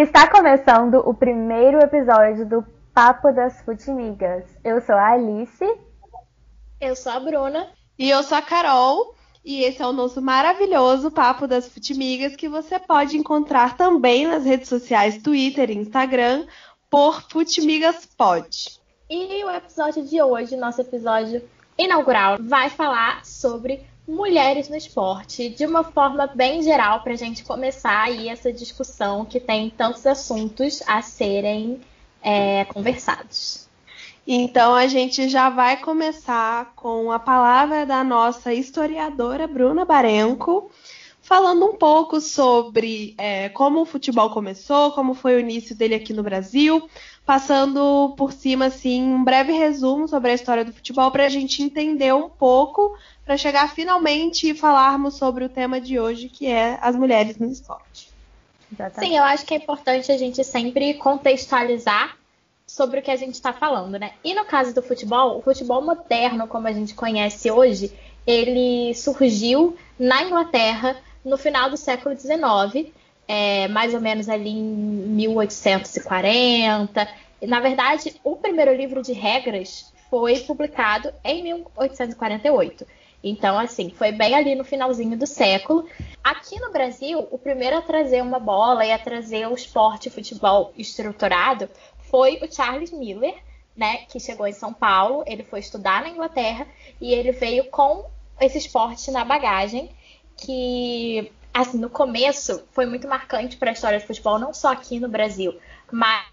[0.00, 2.64] Está começando o primeiro episódio do
[2.94, 4.44] Papo das Futimigas.
[4.62, 5.64] Eu sou a Alice.
[6.80, 7.68] Eu sou a Bruna.
[7.98, 9.16] E eu sou a Carol.
[9.44, 14.44] E esse é o nosso maravilhoso Papo das Futimigas que você pode encontrar também nas
[14.44, 16.46] redes sociais Twitter e Instagram
[16.88, 18.80] por Futimigas Pod.
[19.10, 21.42] E o episódio de hoje, nosso episódio
[21.76, 27.44] inaugural, vai falar sobre mulheres no esporte, de uma forma bem geral, para a gente
[27.44, 31.78] começar aí essa discussão que tem tantos assuntos a serem
[32.22, 33.68] é, conversados.
[34.26, 40.70] Então a gente já vai começar com a palavra da nossa historiadora Bruna Barenco,
[41.20, 46.14] falando um pouco sobre é, como o futebol começou, como foi o início dele aqui
[46.14, 46.88] no Brasil,
[47.28, 51.62] passando por cima assim um breve resumo sobre a história do futebol para a gente
[51.62, 56.78] entender um pouco para chegar finalmente e falarmos sobre o tema de hoje, que é
[56.80, 58.08] as mulheres no esporte.
[58.98, 62.16] Sim, eu acho que é importante a gente sempre contextualizar
[62.66, 64.12] sobre o que a gente está falando, né?
[64.24, 67.92] E no caso do futebol, o futebol moderno, como a gente conhece hoje,
[68.26, 72.90] ele surgiu na Inglaterra no final do século XIX,
[73.28, 77.06] é, mais ou menos ali em 1840.
[77.42, 82.86] Na verdade, o primeiro livro de regras foi publicado em 1848.
[83.22, 85.88] Então, assim, foi bem ali no finalzinho do século.
[86.22, 90.72] Aqui no Brasil, o primeiro a trazer uma bola e a trazer o esporte futebol
[90.76, 93.34] estruturado foi o Charles Miller,
[93.76, 95.24] né, que chegou em São Paulo.
[95.26, 96.66] Ele foi estudar na Inglaterra
[97.00, 98.06] e ele veio com
[98.40, 99.90] esse esporte na bagagem,
[100.36, 105.00] que, assim, no começo foi muito marcante para a história do futebol, não só aqui
[105.00, 105.58] no Brasil,
[105.90, 106.24] mas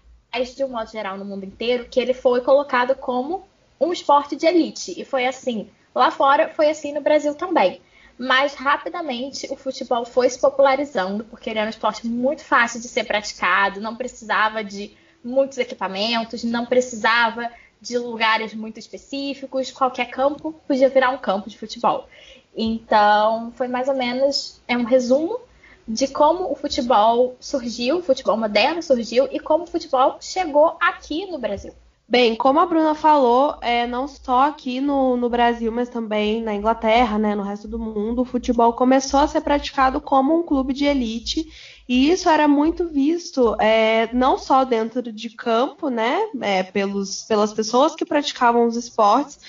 [0.44, 3.46] de um modo geral no mundo inteiro, que ele foi colocado como
[3.80, 4.98] um esporte de elite.
[5.00, 7.80] E foi assim Lá fora foi assim no Brasil também.
[8.18, 12.86] Mas rapidamente o futebol foi se popularizando, porque ele era um esporte muito fácil de
[12.86, 20.52] ser praticado, não precisava de muitos equipamentos, não precisava de lugares muito específicos, qualquer campo
[20.68, 22.06] podia virar um campo de futebol.
[22.54, 25.40] Então, foi mais ou menos é um resumo
[25.86, 31.26] de como o futebol surgiu, o futebol moderno surgiu e como o futebol chegou aqui
[31.26, 31.72] no Brasil.
[32.08, 36.54] Bem, como a Bruna falou, é, não só aqui no, no, Brasil, mas também na
[36.54, 40.72] Inglaterra, né, no resto do mundo, o futebol começou a ser praticado como um clube
[40.72, 41.44] de elite,
[41.88, 47.52] e isso era muito visto é, não só dentro de campo, né, é, pelos, pelas
[47.52, 49.40] pessoas que praticavam os esportes,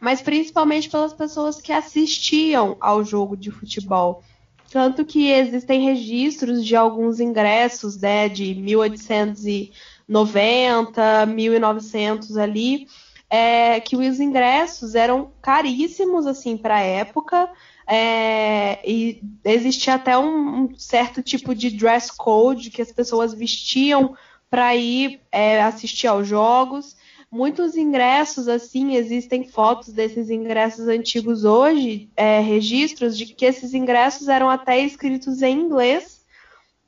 [0.00, 4.22] mas principalmente pelas pessoas que assistiam ao jogo de futebol.
[4.70, 9.72] Tanto que existem registros de alguns ingressos né, de 1800 e
[10.08, 12.86] 90, 1900 ali,
[13.28, 17.48] é, que os ingressos eram caríssimos assim para a época.
[17.88, 24.16] É, e existia até um, um, certo tipo de dress code que as pessoas vestiam
[24.50, 26.96] para ir é, assistir aos jogos.
[27.36, 34.26] Muitos ingressos, assim, existem fotos desses ingressos antigos hoje, é, registros de que esses ingressos
[34.28, 36.24] eram até escritos em inglês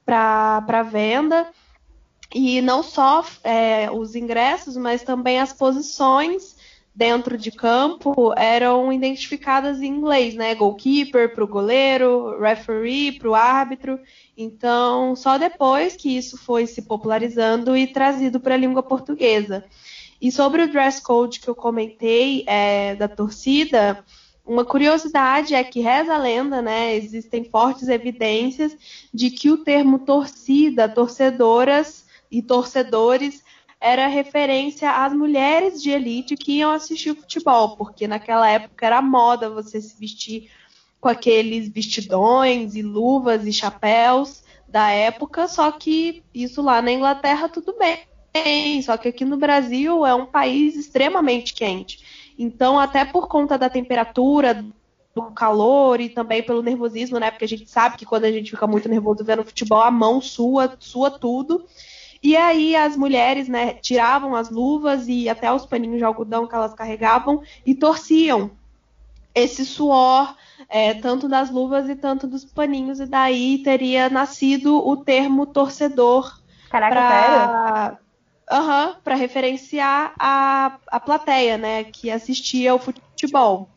[0.06, 1.46] para venda.
[2.34, 6.56] E não só é, os ingressos, mas também as posições
[6.94, 10.54] dentro de campo eram identificadas em inglês, né?
[10.54, 14.00] Goalkeeper para o goleiro, referee para o árbitro.
[14.34, 19.62] Então, só depois que isso foi se popularizando e trazido para a língua portuguesa.
[20.20, 24.04] E sobre o dress code que eu comentei é, da torcida,
[24.44, 26.94] uma curiosidade é que reza a lenda, né?
[26.96, 28.76] Existem fortes evidências
[29.14, 33.42] de que o termo torcida, torcedoras, e torcedores
[33.80, 39.48] era referência às mulheres de elite que iam assistir futebol, porque naquela época era moda
[39.48, 40.50] você se vestir
[41.00, 47.48] com aqueles vestidões e luvas e chapéus da época, só que isso lá na Inglaterra
[47.48, 48.00] tudo bem,
[48.82, 52.32] só que aqui no Brasil é um país extremamente quente.
[52.38, 54.64] Então, até por conta da temperatura,
[55.14, 57.30] do calor e também pelo nervosismo, né?
[57.30, 60.20] Porque a gente sabe que quando a gente fica muito nervoso vendo futebol, a mão
[60.20, 61.64] sua, sua tudo.
[62.22, 66.54] E aí as mulheres, né, tiravam as luvas e até os paninhos de algodão que
[66.54, 68.50] elas carregavam e torciam
[69.34, 70.34] esse suor,
[70.68, 76.40] é, tanto das luvas e tanto dos paninhos, e daí teria nascido o termo torcedor.
[76.68, 77.98] Caraca, pra...
[78.50, 83.68] Uhum, para referenciar a, a plateia, né, que assistia ao futebol.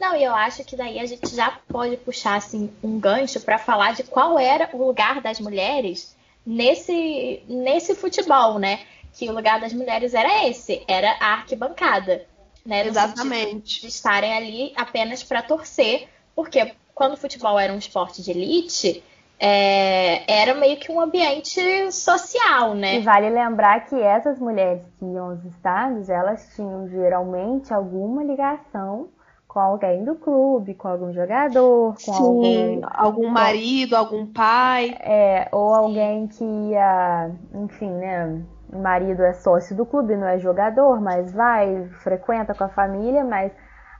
[0.00, 3.56] Não, e eu acho que daí a gente já pode puxar assim um gancho para
[3.56, 8.80] falar de qual era o lugar das mulheres nesse, nesse futebol, né?
[9.12, 12.26] Que o lugar das mulheres era esse, era a arquibancada.
[12.66, 13.82] Né, Exatamente.
[13.82, 19.04] De estarem ali apenas para torcer, porque quando o futebol era um esporte de elite,
[19.44, 22.98] é, era meio que um ambiente social, né?
[22.98, 29.08] E vale lembrar que essas mulheres que iam aos estádios, elas tinham geralmente alguma ligação
[29.48, 34.96] com alguém do clube, com algum jogador, com Sim, algum, algum marido, algum pai.
[35.00, 38.44] É, ou alguém que ia, enfim, né?
[38.72, 43.24] O marido é sócio do clube, não é jogador, mas vai, frequenta com a família,
[43.24, 43.50] mas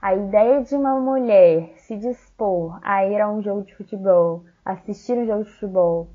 [0.03, 5.13] a ideia de uma mulher se dispor a ir a um jogo de futebol assistir
[5.13, 6.09] um jogo de futebol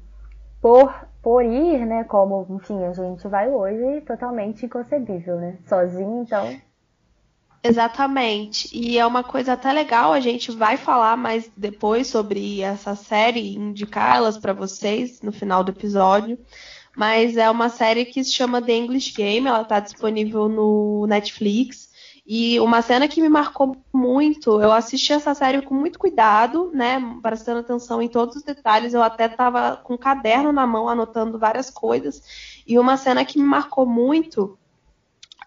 [0.60, 2.04] por, por ir, né?
[2.04, 5.56] Como, enfim, a gente vai hoje, totalmente inconcebível, né?
[5.66, 6.54] Sozinho, então.
[7.64, 8.68] Exatamente.
[8.76, 13.56] E é uma coisa até legal, a gente vai falar mais depois sobre essa série,
[13.56, 16.38] indicá-las para vocês no final do episódio.
[16.94, 21.87] Mas é uma série que se chama The English Game, ela está disponível no Netflix.
[22.30, 27.00] E uma cena que me marcou muito, eu assisti essa série com muito cuidado, né?
[27.22, 28.92] Prestando atenção em todos os detalhes.
[28.92, 32.22] Eu até estava com um caderno na mão, anotando várias coisas.
[32.66, 34.58] E uma cena que me marcou muito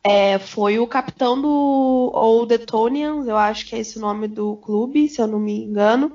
[0.04, 4.56] é, foi o capitão do Old Etonians, eu acho que é esse o nome do
[4.56, 6.12] clube, se eu não me engano.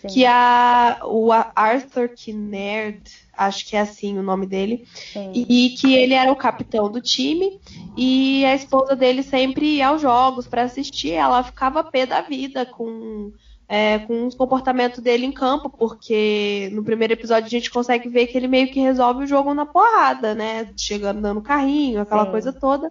[0.00, 0.08] Sim.
[0.08, 4.84] Que a, o Arthur Kinnaird acho que é assim o nome dele,
[5.32, 7.60] e, e, que ele era o capitão do time
[7.96, 12.66] e a esposa dele sempre ia aos jogos para assistir, ela ficava pé da vida
[12.66, 13.32] com
[13.68, 18.26] é, com o comportamento dele em campo, porque no primeiro episódio a gente consegue ver
[18.26, 20.72] que ele meio que resolve o jogo na porrada, né?
[20.74, 22.30] Chegando dando carrinho, aquela Sim.
[22.30, 22.90] coisa toda.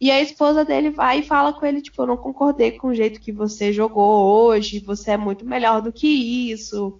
[0.00, 2.94] E a esposa dele vai e fala com ele, tipo, eu não concordei com o
[2.94, 6.08] jeito que você jogou hoje, você é muito melhor do que
[6.50, 6.98] isso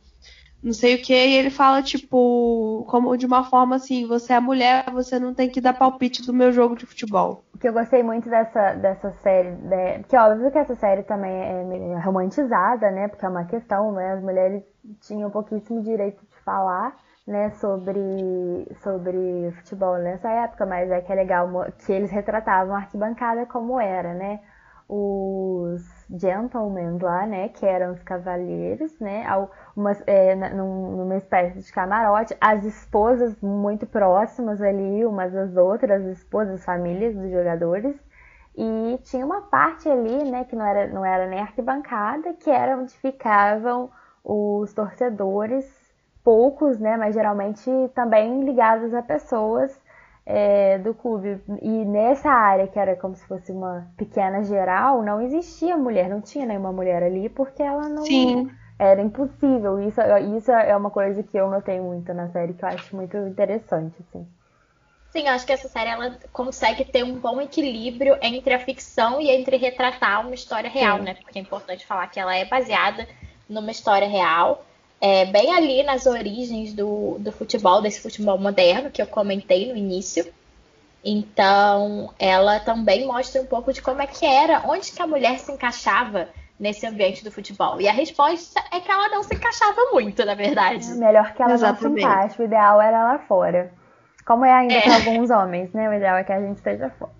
[0.64, 4.40] não sei o que, e ele fala, tipo, como de uma forma assim, você é
[4.40, 7.44] mulher, você não tem que dar palpite do meu jogo de futebol.
[7.54, 9.98] O que eu gostei muito dessa, dessa série, né?
[9.98, 13.08] Porque óbvio que essa série também é romantizada, né?
[13.08, 14.12] Porque é uma questão, né?
[14.12, 14.62] As mulheres
[15.02, 16.96] tinham pouquíssimo direito de falar,
[17.26, 21.48] né, sobre, sobre futebol nessa época, mas é que é legal
[21.84, 24.40] que eles retratavam a arquibancada como era, né?
[24.88, 29.24] Os gentlemen lá, né, que eram os cavalheiros, né,
[29.74, 36.18] uma, é, numa espécie de camarote, as esposas muito próximas ali, umas das outras, as
[36.18, 37.96] esposas, famílias dos jogadores,
[38.56, 42.76] e tinha uma parte ali, né, que não era, não era nem arquibancada, que era
[42.76, 43.90] onde ficavam
[44.22, 45.64] os torcedores,
[46.22, 49.78] poucos, né, mas geralmente também ligados a pessoas
[50.26, 51.40] é, do clube.
[51.62, 56.20] E nessa área, que era como se fosse uma pequena geral, não existia mulher, não
[56.20, 58.04] tinha nenhuma mulher ali, porque ela não.
[58.04, 58.50] Sim.
[58.76, 59.80] Era impossível.
[59.80, 60.00] Isso,
[60.36, 63.94] isso é uma coisa que eu notei muito na série, que eu acho muito interessante,
[64.00, 64.26] assim.
[65.10, 69.30] Sim, acho que essa série ela consegue ter um bom equilíbrio entre a ficção e
[69.30, 71.04] entre retratar uma história real, Sim.
[71.04, 71.14] né?
[71.14, 73.06] Porque é importante falar que ela é baseada
[73.48, 74.64] numa história real
[75.04, 79.76] é, bem ali nas origens do, do futebol, desse futebol moderno que eu comentei no
[79.76, 80.24] início.
[81.04, 85.38] Então, ela também mostra um pouco de como é que era, onde que a mulher
[85.38, 87.78] se encaixava nesse ambiente do futebol.
[87.82, 90.90] E a resposta é que ela não se encaixava muito, na verdade.
[90.90, 92.02] É melhor que ela Exatamente.
[92.02, 93.70] não se encaixe, o ideal era lá fora.
[94.24, 94.80] Como é ainda é.
[94.80, 95.86] para alguns homens, né?
[95.86, 97.12] O ideal é que a gente esteja fora.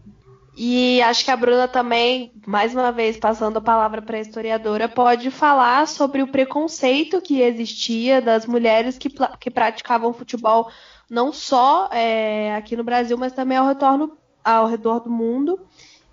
[0.56, 4.88] E acho que a Bruna também, mais uma vez passando a palavra para a historiadora,
[4.88, 9.10] pode falar sobre o preconceito que existia das mulheres que,
[9.40, 10.70] que praticavam futebol
[11.10, 15.60] não só é, aqui no Brasil, mas também ao, retorno, ao redor do mundo.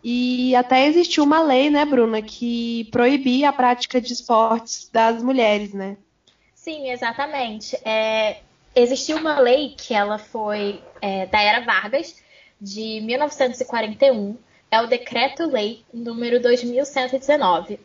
[0.03, 5.73] E até existiu uma lei, né, Bruna, que proibia a prática de esportes das mulheres,
[5.73, 5.97] né?
[6.55, 7.77] Sim, exatamente.
[7.85, 8.39] É,
[8.75, 12.15] existiu uma lei que ela foi é, da era Vargas,
[12.61, 14.37] de 1941
[14.69, 17.79] é o Decreto-Lei número 2119.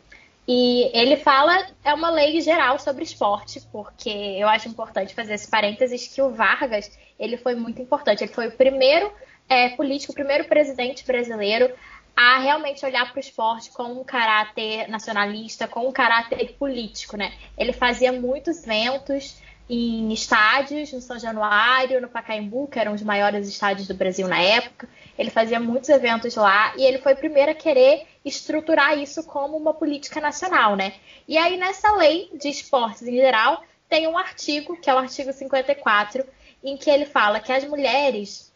[0.47, 5.49] E ele fala, é uma lei geral sobre esporte, porque eu acho importante fazer esse
[5.49, 8.23] parênteses que o Vargas, ele foi muito importante.
[8.23, 9.11] Ele foi o primeiro
[9.49, 11.73] é, político, o primeiro presidente brasileiro
[12.15, 17.31] a realmente olhar para o esporte com um caráter nacionalista, com um caráter político, né?
[17.55, 23.47] Ele fazia muitos eventos, em estádios, no São Januário, no Pacaembu, que eram os maiores
[23.47, 24.87] estádios do Brasil na época.
[25.17, 29.57] Ele fazia muitos eventos lá e ele foi o primeiro a querer estruturar isso como
[29.57, 30.93] uma política nacional, né?
[31.27, 35.33] E aí nessa lei de esportes em geral tem um artigo, que é o artigo
[35.33, 36.25] 54,
[36.63, 38.47] em que ele fala que as mulheres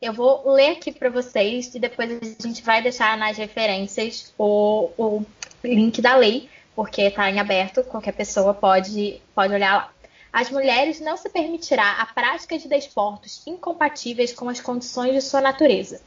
[0.00, 4.90] eu vou ler aqui para vocês e depois a gente vai deixar nas referências o,
[4.98, 5.24] o
[5.62, 9.92] link da lei, porque está em aberto, qualquer pessoa pode, pode olhar lá
[10.32, 15.40] as mulheres não se permitirá a prática de desportos incompatíveis com as condições de sua
[15.42, 16.00] natureza,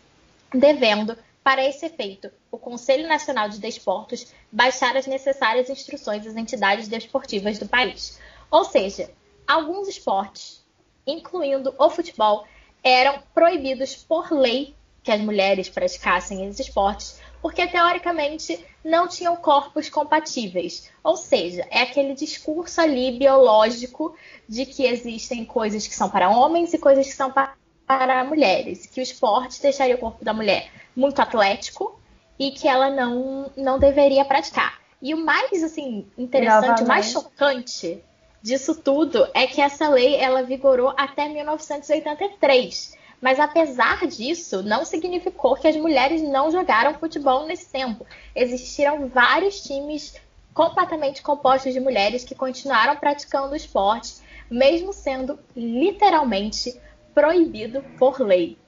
[0.52, 6.88] devendo, para esse efeito, o Conselho Nacional de Desportos baixar as necessárias instruções às entidades
[6.88, 8.20] desportivas do país.
[8.50, 9.12] Ou seja,
[9.48, 10.66] alguns esportes,
[11.06, 12.48] incluindo o futebol,
[12.84, 19.88] eram proibidos por lei que as mulheres praticassem esses esportes, porque teoricamente não tinham corpos
[19.88, 20.90] compatíveis.
[21.04, 24.16] Ou seja, é aquele discurso ali biológico
[24.50, 29.00] de que existem coisas que são para homens e coisas que são para mulheres, que
[29.00, 32.00] o esporte deixaria o corpo da mulher muito atlético
[32.40, 34.82] e que ela não, não deveria praticar.
[35.00, 38.04] E o mais assim interessante, o mais chocante
[38.42, 42.98] disso tudo é que essa lei ela vigorou até 1983.
[43.26, 48.06] Mas apesar disso, não significou que as mulheres não jogaram futebol nesse tempo.
[48.36, 50.16] Existiram vários times
[50.54, 56.80] completamente compostos de mulheres que continuaram praticando o esporte, mesmo sendo literalmente
[57.16, 58.60] proibido por lei.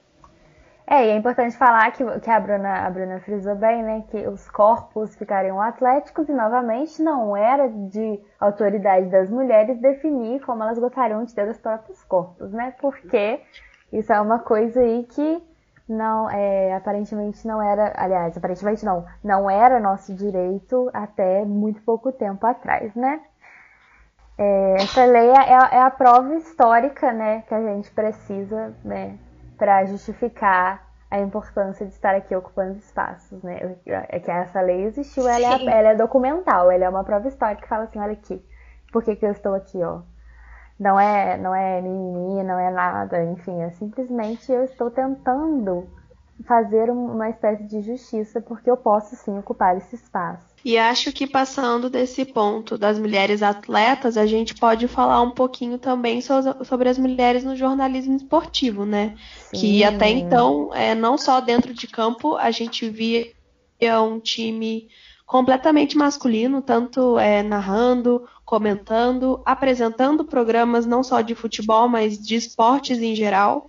[0.84, 4.26] É, e é importante falar que, que a, Bruna, a Bruna frisou bem, né, que
[4.26, 10.80] os corpos ficariam atléticos e, novamente, não era de autoridade das mulheres definir como elas
[10.80, 13.40] gostariam de ter os próprios corpos, né, porque
[13.92, 15.42] isso é uma coisa aí que
[15.88, 22.12] não, é, aparentemente não era, aliás, aparentemente não, não era nosso direito até muito pouco
[22.12, 23.20] tempo atrás, né.
[24.36, 29.18] É, essa lei é, é a prova histórica, né, que a gente precisa, né,
[29.56, 33.76] para justificar a importância de estar aqui ocupando espaços, né?
[33.86, 37.62] É que essa lei existiu, ela é, ela é, documental, ela é uma prova histórica
[37.62, 38.44] que fala assim, olha aqui,
[38.92, 40.02] por que, que eu estou aqui, ó?
[40.78, 45.88] Não é, não é mimimi, não é nada, enfim, é simplesmente eu estou tentando
[46.46, 50.46] fazer uma espécie de justiça porque eu posso sim ocupar esse espaço.
[50.64, 55.78] E acho que passando desse ponto das mulheres atletas, a gente pode falar um pouquinho
[55.78, 59.14] também sobre as mulheres no jornalismo esportivo, né?
[59.50, 59.56] Sim.
[59.58, 63.32] Que até então, é, não só dentro de campo, a gente via
[64.02, 64.88] um time
[65.28, 72.98] completamente masculino, tanto é, narrando, comentando, apresentando programas não só de futebol, mas de esportes
[72.98, 73.68] em geral.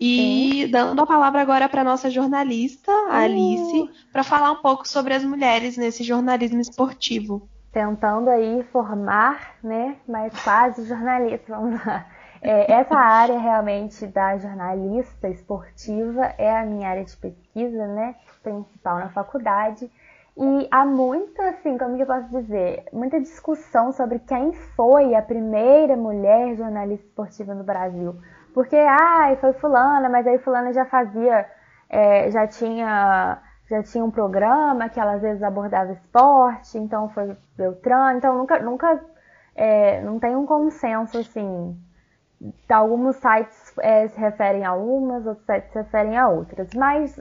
[0.00, 0.70] E Sim.
[0.72, 3.88] dando a palavra agora para nossa jornalista, a Alice, uh.
[4.12, 7.48] para falar um pouco sobre as mulheres nesse jornalismo esportivo.
[7.72, 12.06] Tentando aí formar, né, mas quase jornalista, vamos lá.
[12.42, 18.98] É, essa área realmente da jornalista esportiva é a minha área de pesquisa, né, principal
[18.98, 19.88] na faculdade.
[20.40, 25.20] E há muito, assim, como que eu posso dizer, muita discussão sobre quem foi a
[25.20, 28.14] primeira mulher jornalista esportiva no Brasil.
[28.54, 31.44] Porque, ai, foi fulana, mas aí fulana já fazia,
[31.90, 37.36] é, já tinha já tinha um programa que ela às vezes abordava esporte, então foi
[37.54, 39.04] Beltrano, então nunca, nunca
[39.54, 41.76] é, não tem um consenso assim.
[42.70, 47.20] Alguns sites é, se referem a umas, outros sites se referem a outras, mas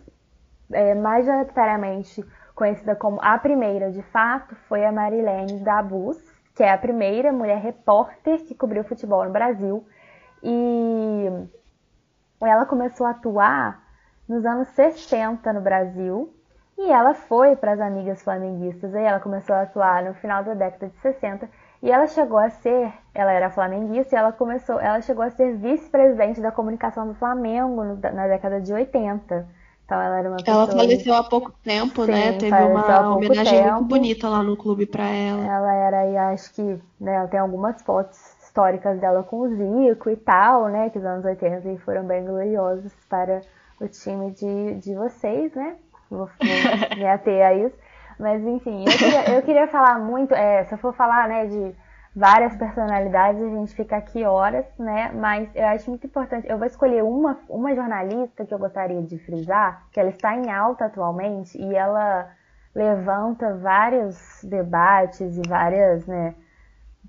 [0.72, 2.24] é, majoritariamente
[2.58, 6.18] conhecida como a primeira de fato foi a Marilene Dabus,
[6.56, 9.86] que é a primeira mulher repórter que cobriu futebol no Brasil
[10.42, 11.28] e
[12.42, 13.80] ela começou a atuar
[14.28, 16.34] nos anos 60 no Brasil
[16.80, 18.94] e ela foi para as amigas flamenguistas.
[18.96, 21.48] Aí ela começou a atuar no final da década de 60
[21.84, 25.56] e ela chegou a ser, ela era flamenguista e ela começou, ela chegou a ser
[25.58, 29.57] vice-presidente da comunicação do Flamengo na década de 80.
[29.88, 30.64] Então ela era uma pessoa...
[30.64, 32.14] Ela faleceu há pouco tempo, né?
[32.14, 32.38] Sim, né?
[32.38, 33.72] Teve uma homenagem tempo.
[33.76, 35.46] muito bonita lá no clube para ela.
[35.46, 36.62] Ela era, e acho que,
[37.00, 40.90] né, ela tem algumas fotos históricas dela com o Zico e tal, né?
[40.90, 43.40] Que os anos 80 foram bem gloriosos para
[43.80, 45.78] o time de, de vocês, né?
[46.12, 46.30] Vou, vou
[46.98, 47.76] me ater a isso.
[48.20, 51.74] Mas enfim, eu queria, eu queria falar muito, é, se eu for falar, né, de
[52.18, 55.12] várias personalidades, a gente fica aqui horas, né?
[55.14, 56.50] Mas eu acho muito importante.
[56.50, 60.50] Eu vou escolher uma, uma jornalista que eu gostaria de frisar, que ela está em
[60.52, 62.28] alta atualmente e ela
[62.74, 66.34] levanta vários debates e várias, né,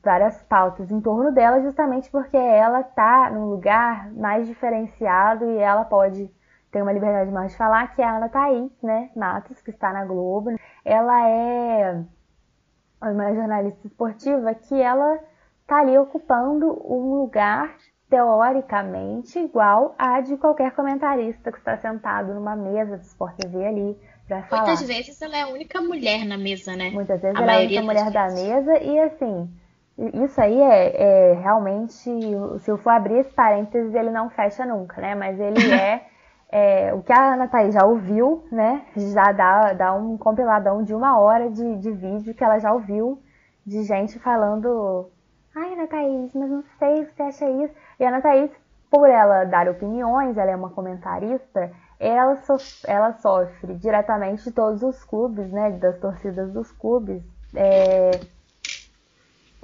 [0.04, 5.86] várias pautas em torno dela, justamente porque ela está num lugar mais diferenciado e ela
[5.86, 6.30] pode
[6.70, 9.90] ter uma liberdade mais de falar, que é a Ana Thaís, né, Matos, que está
[9.90, 10.50] na Globo.
[10.84, 12.04] Ela é
[13.00, 15.18] uma jornalista esportiva que ela
[15.62, 17.74] está ali ocupando um lugar
[18.08, 23.98] teoricamente igual a de qualquer comentarista que está sentado numa mesa do Sport TV ali
[24.26, 24.66] para falar.
[24.66, 26.90] Muitas vezes ela é a única mulher na mesa, né?
[26.90, 29.50] Muitas vezes a ela é a única mulher da mesa e assim,
[30.24, 31.92] isso aí é, é, realmente,
[32.60, 35.14] se eu for abrir esse parênteses, ele não fecha nunca, né?
[35.14, 36.06] Mas ele é,
[36.50, 38.86] é o que a Ana Thaís já ouviu, né?
[38.96, 43.22] Já dá, dá um compiladão de uma hora de, de vídeo que ela já ouviu
[43.66, 45.10] de gente falando
[45.60, 47.74] Ai, Ana Thaís, mas não sei se você acha isso.
[47.98, 48.50] E a Ana Thaís,
[48.88, 54.82] por ela dar opiniões, ela é uma comentarista, ela, so, ela sofre diretamente de todos
[54.84, 55.72] os clubes, né?
[55.72, 57.22] Das torcidas dos clubes.
[57.56, 58.12] É,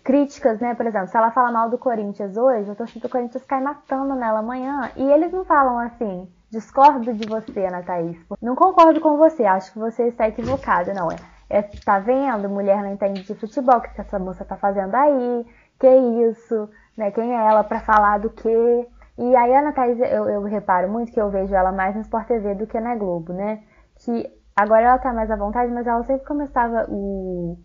[0.03, 0.75] críticas, né?
[0.75, 4.17] Por exemplo, se ela fala mal do Corinthians hoje, a torcida do Corinthians cai matando
[4.17, 4.91] nela amanhã.
[4.97, 8.17] E eles não falam assim, discordo de você, Ana Thaís.
[8.41, 10.95] Não concordo com você, acho que você está equivocada.
[10.95, 11.17] Não, é,
[11.51, 12.49] é tá vendo?
[12.49, 15.47] Mulher não entende de futebol, o que essa moça tá fazendo aí?
[15.79, 15.89] Que
[16.31, 16.69] isso?
[16.97, 17.11] Né?
[17.11, 18.87] Quem é ela para falar do quê?
[19.19, 22.03] E aí a Ana Thaís, eu, eu reparo muito que eu vejo ela mais no
[22.03, 23.63] Sport TV do que na Globo, né?
[23.97, 27.59] Que agora ela tá mais à vontade, mas ela sempre começava o,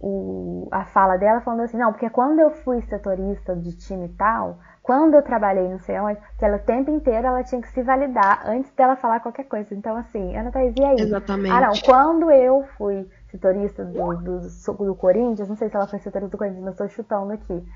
[0.00, 4.58] o, a fala dela falando assim, não, porque quando eu fui setorista de time tal,
[4.86, 7.82] quando eu trabalhei no sei onde, que ela o tempo inteiro ela tinha que se
[7.82, 9.74] validar antes dela falar qualquer coisa.
[9.74, 11.00] Então, assim, Ana Thaís, e aí?
[11.00, 11.52] Exatamente.
[11.52, 15.98] Ah, não, quando eu fui setorista do, do, do Corinthians, não sei se ela foi
[15.98, 17.66] setorista do Corinthians, mas estou chutando aqui.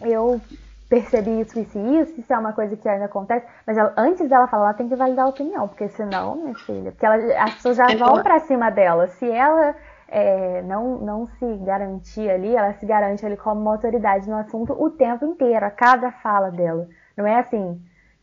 [0.00, 0.40] Eu
[0.88, 4.28] percebi isso, isso e isso, isso é uma coisa que ainda acontece, mas ela, antes
[4.28, 7.54] dela falar, ela tem que validar a opinião, porque senão, minha filha, porque ela, as
[7.54, 9.08] pessoas já é vão para cima dela.
[9.08, 9.74] Se ela
[10.10, 14.72] é, não, não se garantir ali, ela se garante ali como uma autoridade no assunto
[14.72, 16.88] o tempo inteiro, a cada fala dela.
[17.16, 17.80] Não é assim,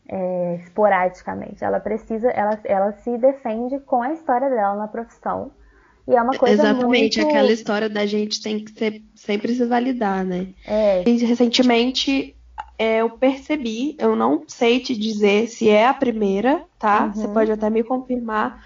[0.07, 1.63] é, esporadicamente.
[1.63, 5.51] Ela precisa, ela, ela se defende com a história dela na profissão.
[6.07, 7.29] E é uma coisa Exatamente, muito...
[7.29, 10.47] aquela história da gente tem que ser, sempre se validar, né?
[10.65, 11.03] É.
[11.05, 12.35] Recentemente
[12.77, 17.05] é, eu percebi, eu não sei te dizer se é a primeira, tá?
[17.05, 17.13] Uhum.
[17.13, 18.63] Você pode até me confirmar,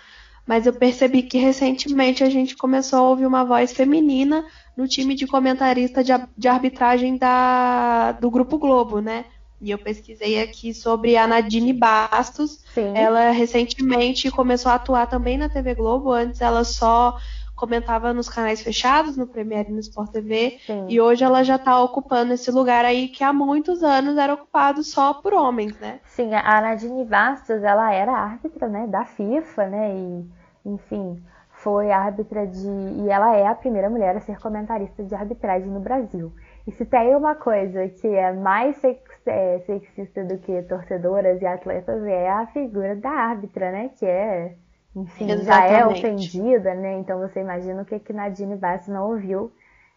[0.51, 4.43] mas eu percebi que recentemente a gente começou a ouvir uma voz feminina
[4.75, 9.23] no time de comentarista de, de arbitragem da, do Grupo Globo, né?
[9.61, 12.65] E eu pesquisei aqui sobre a Nadine Bastos.
[12.73, 12.91] Sim.
[12.93, 16.11] Ela recentemente começou a atuar também na TV Globo.
[16.11, 17.17] Antes ela só
[17.55, 20.59] comentava nos canais fechados, no Premiere e no Sport TV.
[20.67, 20.85] Sim.
[20.89, 24.83] E hoje ela já está ocupando esse lugar aí que há muitos anos era ocupado
[24.83, 26.01] só por homens, né?
[26.07, 32.47] Sim, a Nadine Bastos, ela era árbitra, né, da FIFA, né, e, enfim, foi árbitra
[32.47, 32.67] de...
[32.67, 36.31] e ela é a primeira mulher a ser comentarista de arbitragem no Brasil.
[36.67, 38.79] E se tem uma coisa que é mais
[39.25, 44.55] é, sexista do que torcedoras e atletas, é a figura da árbitra, né, que é
[44.95, 46.05] enfim, já é Exatamente.
[46.05, 46.99] ofendida, né?
[46.99, 49.51] Então você imagina o que que Nadine Bastos não ouviu,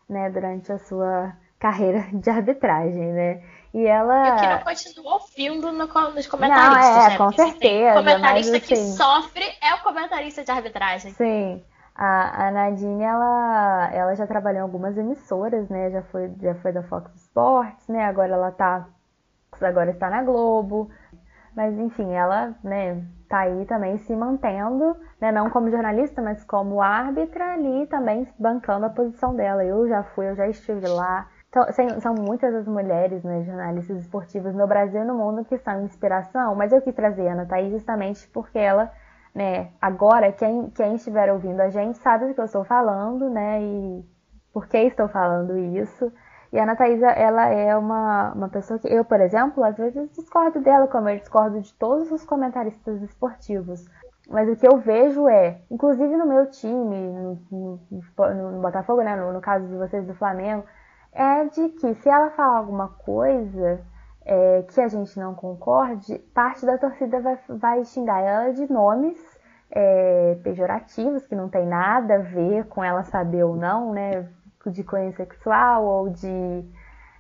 [0.09, 3.43] né, durante a sua carreira de arbitragem, né?
[3.75, 4.29] E ela.
[4.29, 7.19] E o que não continua ouvindo no, nos comentaristas, Não, é, né?
[7.19, 11.13] com Porque se tem certeza, comentarista mas, que assim- sofre é o comentarista de arbitragem.
[11.13, 11.63] Sim.
[11.97, 15.91] A, a Nadine, ela, ela já trabalhou em algumas emissoras, né?
[15.91, 18.05] Já foi, já foi da Fox Sports, né?
[18.05, 18.87] Agora ela tá.
[19.61, 20.89] Agora está na Globo.
[21.55, 25.31] Mas enfim, ela, né, tá aí também se mantendo, né?
[25.31, 29.65] Não como jornalista, mas como árbitra ali também bancando a posição dela.
[29.65, 31.29] Eu já fui, eu já estive lá.
[31.57, 35.85] Então, são muitas as mulheres, né, jornalistas esportivas no Brasil e no mundo que são
[35.85, 38.91] inspiração, mas eu quis trazer a Ana Thaís justamente porque ela
[39.33, 43.63] né, agora quem, quem estiver ouvindo a gente sabe do que eu estou falando, né,
[43.63, 44.05] e
[44.53, 46.13] por que estou falando isso.
[46.53, 50.11] E a Ana Thaisa, ela é uma, uma pessoa que eu, por exemplo, às vezes
[50.13, 53.85] discordo dela, como eu discordo de todos os comentaristas esportivos.
[54.29, 57.81] Mas o que eu vejo é, inclusive no meu time, no, no,
[58.19, 60.65] no- no Botafogo, né, no, no caso de vocês do Flamengo,
[61.15, 63.81] é de que se ela falar alguma coisa
[64.25, 69.17] é, que a gente não concorde, parte da torcida vai, vai xingar ela de nomes
[69.71, 74.29] é, pejorativos, que não tem nada a ver com ela saber ou não, né?
[74.67, 76.65] De cunho sexual ou de.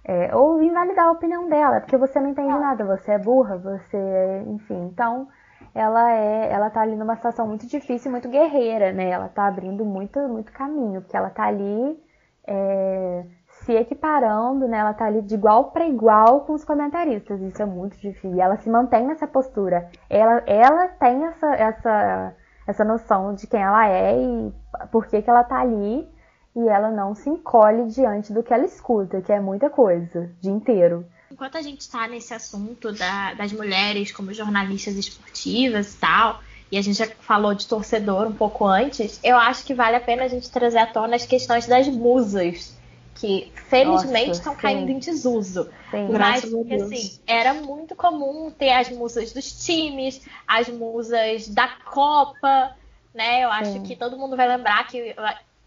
[0.04, 4.44] é, ou invalidar a opinião dela, porque você não entende nada, você é burra, você.
[4.46, 5.28] Enfim, então
[5.74, 6.50] ela é.
[6.52, 9.10] Ela tá ali numa situação muito difícil, muito guerreira, né?
[9.10, 12.02] Ela tá abrindo muito, muito caminho, porque ela tá ali.
[12.46, 13.24] é,
[13.64, 14.78] se equiparando, né?
[14.78, 17.40] Ela tá ali de igual para igual com os comentaristas.
[17.40, 18.34] Isso é muito difícil.
[18.34, 19.88] E ela se mantém nessa postura.
[20.08, 22.34] Ela, ela tem essa, essa,
[22.66, 24.52] essa noção de quem ela é e
[24.90, 26.08] por que, que ela tá ali.
[26.56, 30.40] E ela não se encolhe diante do que ela escuta, que é muita coisa, o
[30.40, 31.04] dia inteiro.
[31.32, 36.38] Enquanto a gente está nesse assunto da- das mulheres como jornalistas esportivas e tal,
[36.70, 40.00] e a gente já falou de torcedor um pouco antes, eu acho que vale a
[40.00, 42.78] pena a gente trazer à tona as questões das musas,
[43.14, 44.60] que felizmente Nossa, estão sim.
[44.60, 45.70] caindo em desuso.
[45.90, 46.08] Sim.
[46.18, 52.76] Mas, porque, assim, era muito comum ter as musas dos times, as musas da Copa,
[53.14, 53.44] né?
[53.44, 53.82] Eu acho Sim.
[53.82, 55.14] que todo mundo vai lembrar que.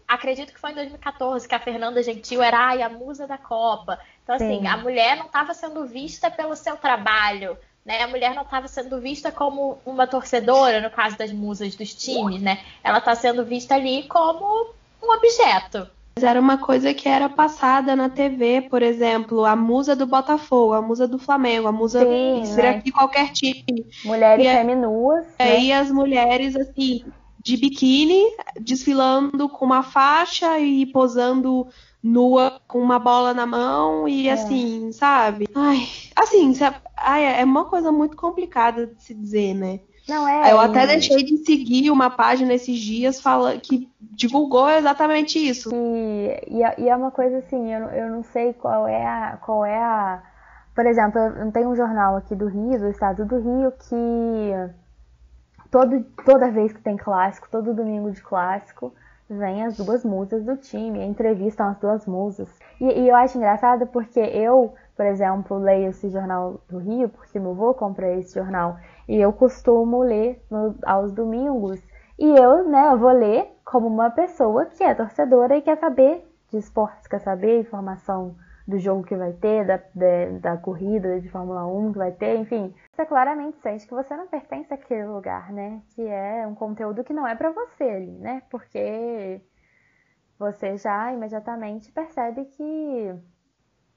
[0.06, 3.98] acredito que foi em 2014 que a Fernanda Gentil era ai, a musa da Copa.
[4.22, 4.66] Então, assim, Sim.
[4.66, 7.56] a mulher não estava sendo vista pelo seu trabalho.
[7.84, 8.02] Né?
[8.02, 12.42] A mulher não estava sendo vista como uma torcedora, no caso das musas dos times,
[12.42, 12.62] né?
[12.84, 15.88] Ela está sendo vista ali como um objeto.
[16.22, 20.82] Era uma coisa que era passada na TV, por exemplo, a musa do Botafogo, a
[20.82, 22.68] musa do Flamengo, a musa Sim, de né?
[22.70, 23.86] aqui qualquer time.
[24.04, 25.50] Mulheres E é- seminuas, E né?
[25.50, 27.04] aí as mulheres, assim,
[27.42, 28.22] de biquíni,
[28.60, 31.66] desfilando com uma faixa e posando
[32.02, 34.32] nua com uma bola na mão e é.
[34.32, 35.46] assim, sabe?
[35.54, 36.52] Ai, assim,
[37.38, 39.80] é uma coisa muito complicada de se dizer, né?
[40.08, 40.50] Não é.
[40.50, 45.70] Eu até deixei de seguir uma página esses dias fala, que divulgou exatamente isso.
[45.72, 49.38] E, é, e é uma coisa assim, eu, eu não sei qual é a.
[49.42, 50.22] Qual é a.
[50.74, 54.52] Por exemplo, eu tenho um jornal aqui do Rio, do estado do Rio, que
[55.70, 58.94] todo, toda vez que tem clássico, todo domingo de clássico,
[59.28, 62.48] vem as duas musas do time, entrevistam as duas musas.
[62.80, 67.38] E, e, eu acho engraçado porque eu, por exemplo, leio esse jornal do Rio, porque
[67.38, 71.80] meu avô compra esse jornal, e eu costumo ler no, aos domingos.
[72.18, 76.24] E eu, né, eu vou ler como uma pessoa que é torcedora e quer saber
[76.50, 81.28] de esportes, quer saber informação do jogo que vai ter, da, da, da, corrida de
[81.30, 82.74] Fórmula 1 que vai ter, enfim.
[82.92, 85.80] Você claramente sente que você não pertence àquele lugar, né?
[85.94, 88.42] Que é um conteúdo que não é para você ali, né?
[88.50, 89.40] Porque
[90.38, 93.14] você já imediatamente percebe que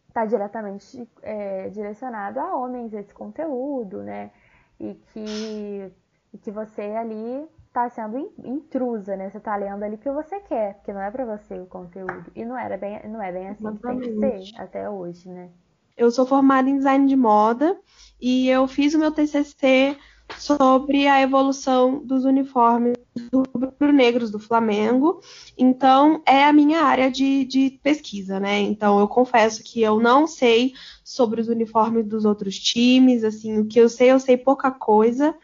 [0.07, 4.31] está diretamente é, direcionado a homens esse conteúdo, né?
[4.81, 5.91] E que,
[6.33, 9.29] e que você ali tá sendo intrusa, né?
[9.29, 12.31] Você tá lendo ali porque você quer, porque não é para você o conteúdo.
[12.35, 14.09] E não era bem, não é bem assim Exatamente.
[14.09, 15.49] que tem que ser até hoje, né?
[15.95, 17.79] Eu sou formada em design de moda
[18.19, 19.95] e eu fiz o meu TCC
[20.37, 22.97] sobre a evolução dos uniformes
[23.33, 25.21] rubro-negros do Flamengo.
[25.57, 28.59] Então, é a minha área de, de, pesquisa, né?
[28.59, 33.65] Então, eu confesso que eu não sei sobre os uniformes dos outros times, assim, o
[33.65, 35.35] que eu sei, eu sei pouca coisa.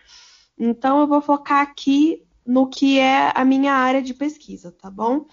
[0.58, 5.26] Então, eu vou focar aqui no que é a minha área de pesquisa, tá bom?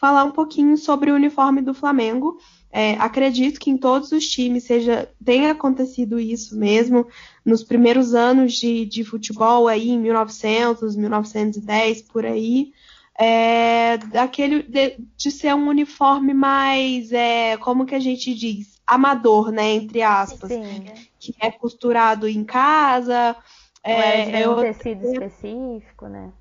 [0.00, 2.38] Falar um pouquinho sobre o uniforme do Flamengo.
[2.72, 7.06] É, acredito que em todos os times seja tenha acontecido isso mesmo
[7.44, 12.72] nos primeiros anos de, de futebol aí em 1900, 1910 por aí,
[13.18, 19.50] é, daquele de, de, ser um uniforme mais é, como que a gente diz amador,
[19.50, 20.84] né, entre aspas, Sim.
[21.18, 23.36] que é costurado em casa
[23.82, 26.32] é, um tecido específico, né?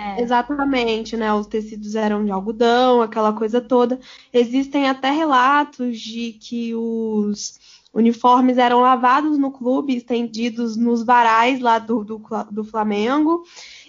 [0.00, 0.22] É.
[0.22, 1.32] Exatamente, né?
[1.34, 4.00] Os tecidos eram de algodão, aquela coisa toda.
[4.32, 7.58] Existem até relatos de que os
[7.92, 13.42] uniformes eram lavados no clube, estendidos nos varais lá do, do, do Flamengo.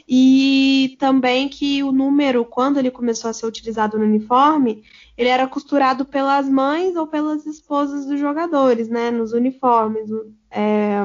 [0.06, 4.84] E também que o número, quando ele começou a ser utilizado no uniforme,
[5.17, 9.12] ele era costurado pelas mães ou pelas esposas dos jogadores, né?
[9.12, 10.10] Nos uniformes.
[10.50, 10.97] É...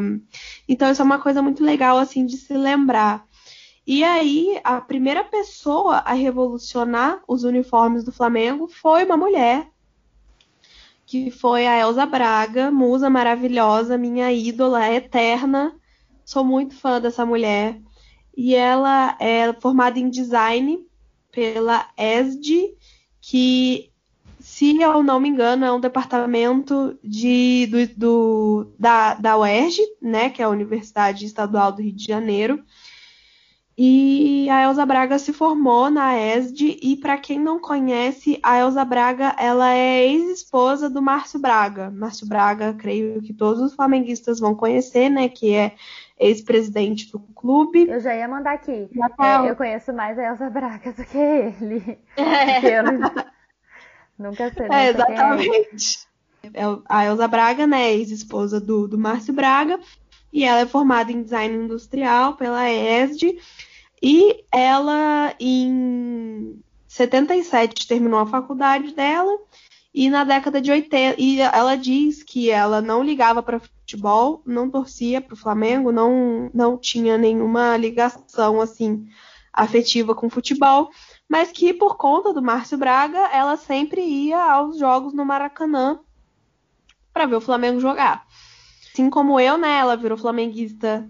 [0.69, 3.25] Então, isso é uma coisa muito legal, assim, de se lembrar.
[3.87, 9.70] E aí, a primeira pessoa a revolucionar os uniformes do Flamengo foi uma mulher,
[11.07, 15.72] que foi a Elza Braga, musa maravilhosa, minha ídola eterna.
[16.25, 17.81] Sou muito fã dessa mulher.
[18.37, 20.85] E ela é formada em design
[21.31, 22.75] pela ESD,
[23.20, 23.92] que
[24.40, 30.31] se eu não me engano, é um departamento de, do, do, da, da UERJ, né,
[30.31, 32.64] que é a Universidade Estadual do Rio de Janeiro.
[33.78, 38.82] E a Elza Braga se formou na ESD e para quem não conhece, a Elza
[38.86, 41.90] Braga, ela é ex-esposa do Márcio Braga.
[41.90, 45.74] Márcio Braga, creio que todos os flamenguistas vão conhecer, né, que é
[46.18, 47.86] ex-presidente do clube.
[47.86, 48.88] Eu já ia mandar aqui.
[48.94, 51.98] Eu, eu conheço mais a Elza Braga do que ele.
[52.16, 52.82] É.
[52.82, 53.00] Não...
[54.18, 54.68] Nunca sei.
[54.70, 56.08] É, é exatamente.
[56.42, 59.78] É a Elza Braga, né, ex-esposa do, do Márcio Braga,
[60.32, 63.38] e ela é formada em design industrial pela ESD,
[64.02, 69.38] e ela em 77 terminou a faculdade dela,
[69.92, 74.68] e na década de 80, e ela diz que ela não ligava para futebol, não
[74.68, 79.09] torcia para o Flamengo, não, não tinha nenhuma ligação assim
[79.50, 80.90] afetiva com futebol,
[81.26, 86.00] mas que por conta do Márcio Braga, ela sempre ia aos jogos no Maracanã
[87.11, 88.26] para ver o Flamengo jogar.
[88.92, 91.09] Assim como eu, né, ela virou flamenguista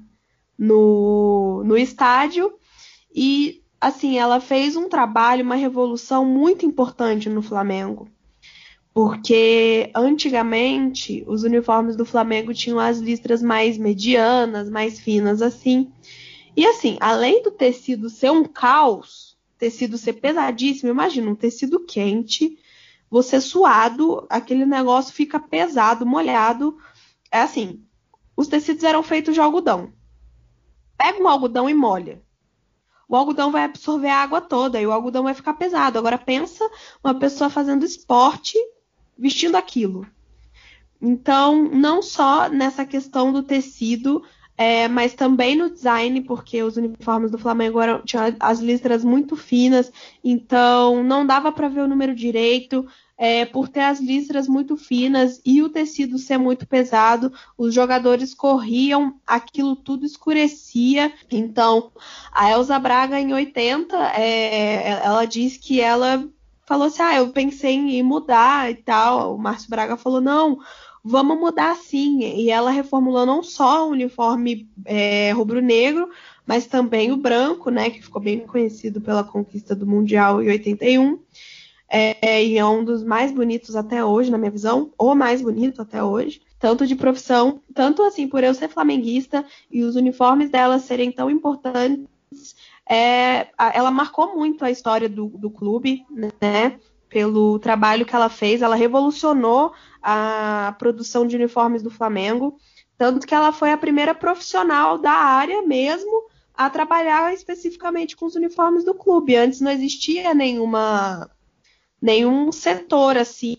[0.57, 2.57] no, no estádio
[3.17, 8.09] e assim, ela fez um trabalho, uma revolução muito importante no Flamengo.
[8.93, 15.91] Porque antigamente os uniformes do Flamengo tinham as listras mais medianas, mais finas assim.
[16.55, 22.59] E assim, além do tecido ser um caos, tecido ser pesadíssimo, imagina um tecido quente,
[23.11, 26.77] você suado, aquele negócio fica pesado, molhado.
[27.31, 27.83] É assim,
[28.37, 29.93] os tecidos eram feitos de algodão.
[30.99, 32.26] Pega um algodão e molha.
[33.09, 35.99] O algodão vai absorver a água toda e o algodão vai ficar pesado.
[35.99, 36.69] Agora pensa
[37.03, 38.59] uma pessoa fazendo esporte
[39.17, 40.07] vestindo aquilo.
[41.01, 44.23] Então, não só nessa questão do tecido
[44.59, 49.37] é, mas também no design, porque os uniformes do Flamengo eram, tinham as listras muito
[49.37, 49.93] finas,
[50.25, 52.87] então não dava para ver o número direito.
[53.19, 58.35] É, por ter as listras muito finas e o tecido ser muito pesado, os jogadores
[58.35, 61.11] corriam, aquilo tudo escurecia.
[61.31, 61.91] Então,
[62.31, 66.29] a Elza Braga, em 80, é, ela disse que ela
[66.67, 69.35] falou assim: Ah, eu pensei em mudar e tal.
[69.35, 70.59] O Márcio Braga falou: Não,
[71.03, 72.21] vamos mudar sim.
[72.21, 76.11] E ela reformulou não só o uniforme é, rubro-negro,
[76.45, 81.19] mas também o branco, né, que ficou bem conhecido pela conquista do Mundial em 81.
[81.89, 85.81] É, e é um dos mais bonitos até hoje, na minha visão, ou mais bonito
[85.81, 90.79] até hoje, tanto de profissão, tanto assim por eu ser flamenguista e os uniformes dela
[90.79, 92.07] serem tão importantes,
[92.89, 96.79] é, ela marcou muito a história do, do clube, né?
[97.09, 99.73] Pelo trabalho que ela fez, ela revolucionou
[100.03, 102.59] a produção de uniformes do Flamengo,
[102.99, 108.35] tanto que ela foi a primeira profissional da área mesmo a trabalhar especificamente com os
[108.35, 109.37] uniformes do clube.
[109.37, 111.31] Antes não existia nenhuma
[112.01, 113.57] nenhum setor assim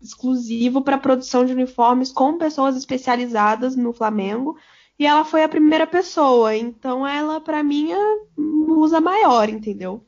[0.00, 4.56] exclusivo para produção de uniformes com pessoas especializadas no Flamengo.
[4.98, 10.04] E ela foi a primeira pessoa, então ela para mim é musa maior, entendeu?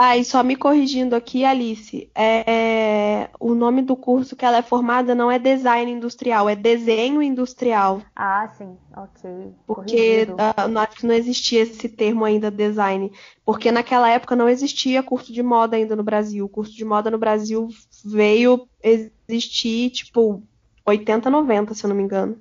[0.00, 4.62] Ah, e só me corrigindo aqui, Alice, é, o nome do curso que ela é
[4.62, 8.00] formada não é design industrial, é desenho industrial.
[8.14, 9.52] Ah, sim, ok.
[9.66, 13.10] Porque uh, não, não existia esse termo ainda, design.
[13.44, 16.44] Porque naquela época não existia curso de moda ainda no Brasil.
[16.44, 17.66] O curso de moda no Brasil
[18.04, 20.40] veio existir, tipo,
[20.86, 22.38] 80, 90, se eu não me engano.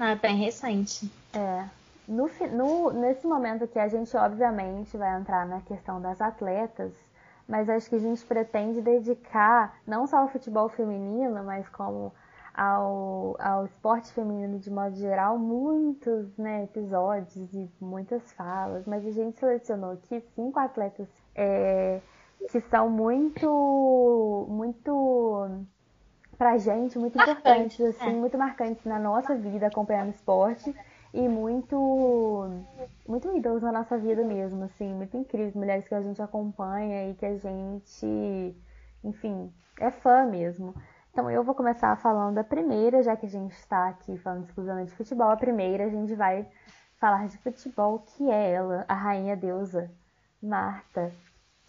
[0.00, 1.10] Ah, bem recente.
[1.34, 1.64] É.
[2.08, 6.90] No, no, nesse momento que a gente, obviamente, vai entrar na questão das atletas,
[7.46, 12.10] mas acho que a gente pretende dedicar não só ao futebol feminino, mas como
[12.54, 19.10] ao, ao esporte feminino de modo geral, muitos né, episódios e muitas falas, mas a
[19.10, 22.00] gente selecionou aqui cinco atletas é,
[22.50, 25.66] que são muito, muito
[26.38, 28.14] pra gente, muito importantes, assim, é.
[28.14, 30.74] muito marcantes na nossa vida acompanhando esporte
[31.12, 32.50] e muito
[33.06, 37.14] muito ídolos na nossa vida mesmo, assim, muito incríveis, mulheres que a gente acompanha e
[37.14, 38.56] que a gente,
[39.02, 40.74] enfim, é fã mesmo.
[41.10, 44.90] Então eu vou começar falando da primeira, já que a gente está aqui falando exclusivamente
[44.90, 46.46] de futebol, a primeira a gente vai
[47.00, 49.90] falar de futebol, que é ela, a rainha deusa,
[50.42, 51.12] Marta.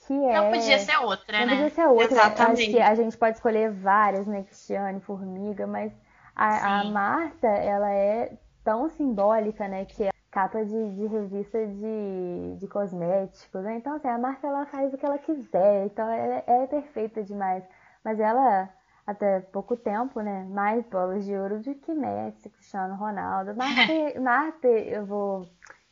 [0.06, 0.34] Que é...
[0.34, 1.54] Não podia ser outra, Não né?
[1.54, 2.06] podia ser outra.
[2.06, 2.62] Exatamente.
[2.62, 4.44] Acho que a gente pode escolher várias, né?
[4.44, 5.92] Cristiane, Formiga, mas
[6.36, 8.32] a, a Marta, ela é
[8.64, 9.86] tão simbólica, né?
[9.86, 13.78] Que é capa de, de revista de, de cosméticos, né?
[13.78, 17.24] Então, assim, a marca ela faz o que ela quiser, então ela é, é perfeita
[17.24, 17.64] demais.
[18.04, 18.70] Mas ela,
[19.06, 20.46] até pouco tempo, né?
[20.50, 23.56] Mais bolas de ouro do que Messi, Cristiano Ronaldo.
[23.56, 23.82] Marta,
[24.22, 25.48] Marta eu vou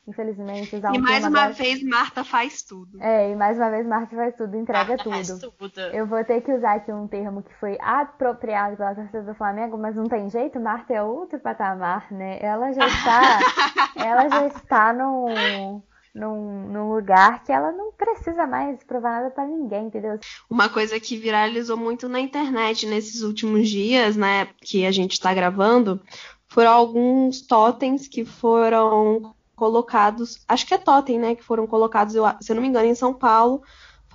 [0.08, 1.54] infelizmente, usar um E mais uma agora.
[1.54, 3.02] vez, Marta faz tudo.
[3.02, 5.14] É, e mais uma vez, Marta faz tudo, entrega Marta tudo.
[5.14, 5.54] Faz tudo.
[5.94, 9.78] Eu vou ter que usar aqui um termo que foi apropriado pela torcida do Flamengo,
[9.78, 12.40] mas não tem jeito, Marta é outro patamar, né?
[12.42, 13.40] Ela já está,
[13.96, 15.82] ela já está num,
[16.16, 20.20] num, num lugar que ela não precisa mais provar nada para ninguém, entendeu?
[20.50, 25.34] Uma coisa que viralizou muito na internet nesses últimos dias, né, que a gente está
[25.34, 26.02] gravando,
[26.48, 32.24] foram alguns totens que foram colocados, acho que é Totem, né, que foram colocados, eu,
[32.40, 33.64] se eu não me engano, em São Paulo,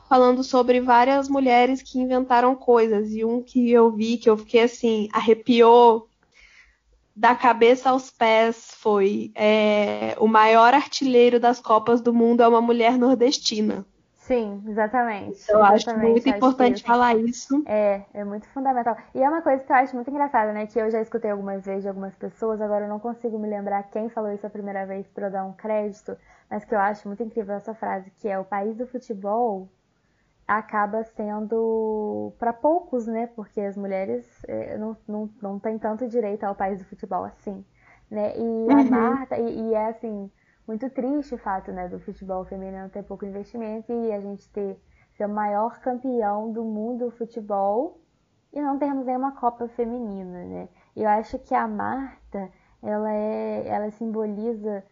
[0.08, 3.12] falando sobre várias mulheres que inventaram coisas.
[3.12, 6.08] E um que eu vi, que eu fiquei assim, arrepiou
[7.14, 12.62] da cabeça aos pés, foi é, o maior artilheiro das Copas do Mundo é uma
[12.62, 13.84] mulher nordestina.
[14.22, 15.50] Sim, exatamente.
[15.50, 15.90] Eu exatamente.
[15.90, 16.86] acho muito acho importante isso.
[16.86, 17.62] falar isso.
[17.66, 18.96] É, é muito fundamental.
[19.12, 20.64] E é uma coisa que eu acho muito engraçada, né?
[20.64, 23.82] Que eu já escutei algumas vezes de algumas pessoas, agora eu não consigo me lembrar
[23.90, 26.16] quem falou isso a primeira vez para eu dar um crédito,
[26.48, 29.68] mas que eu acho muito incrível essa frase, que é o país do futebol
[30.46, 33.26] acaba sendo para poucos, né?
[33.34, 37.64] Porque as mulheres é, não, não, não têm tanto direito ao país do futebol assim,
[38.08, 38.34] né?
[38.36, 38.90] E a uhum.
[38.90, 40.30] Marta, e, e é assim
[40.66, 44.78] muito triste o fato né, do futebol feminino ter pouco investimento e a gente ter
[45.16, 48.00] ser o maior campeão do mundo do futebol
[48.52, 50.68] e não termos nenhuma Copa feminina, né?
[50.94, 52.50] Eu acho que a Marta,
[52.82, 54.84] ela é, ela simboliza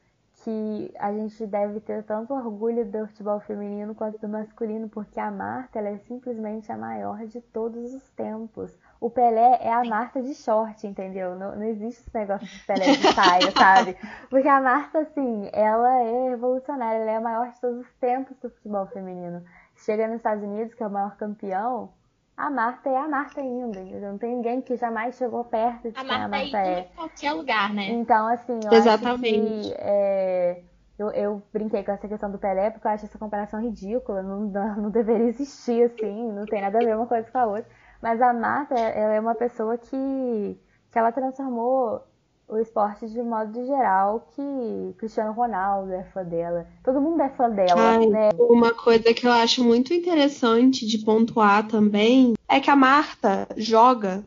[0.43, 5.31] que a gente deve ter tanto orgulho do futebol feminino quanto do masculino, porque a
[5.31, 10.21] Marta, ela é simplesmente a maior de todos os tempos o Pelé é a Marta
[10.23, 11.35] de short, entendeu?
[11.35, 13.97] Não, não existe esse negócio de Pelé de saia, sabe?
[14.29, 18.37] Porque a Marta, assim, ela é revolucionária, ela é a maior de todos os tempos
[18.39, 19.43] do futebol feminino.
[19.77, 21.91] Chega nos Estados Unidos, que é o maior campeão,
[22.37, 24.13] a Marta é a Marta ainda, entendeu?
[24.13, 26.81] Não tem ninguém que jamais chegou perto de A quem a Marta Marta é é.
[26.81, 27.91] em qualquer lugar, né?
[27.91, 29.29] Então, assim, eu Exatamente.
[29.29, 30.63] acho que é,
[30.99, 34.41] eu, eu brinquei com essa questão do Pelé porque eu acho essa comparação ridícula, não,
[34.41, 37.67] não não deveria existir, assim, não tem nada a ver uma coisa com a outra.
[38.03, 40.59] Mas a Marta, ela é uma pessoa que,
[40.91, 42.03] que ela transformou
[42.49, 47.49] o esporte de modo geral, que Cristiano Ronaldo é fã dela, todo mundo é fã
[47.49, 48.31] dela, Ai, né?
[48.39, 54.25] Uma coisa que eu acho muito interessante de pontuar também é que a Marta joga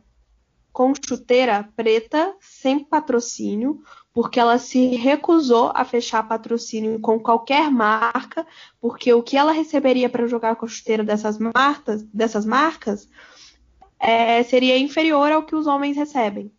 [0.72, 3.82] com chuteira preta, sem patrocínio,
[4.14, 8.46] porque ela se recusou a fechar patrocínio com qualquer marca,
[8.82, 13.08] porque o que ela receberia para jogar com a chuteira dessas marcas, dessas marcas
[14.04, 16.52] é, seria inferior ao que os homens recebem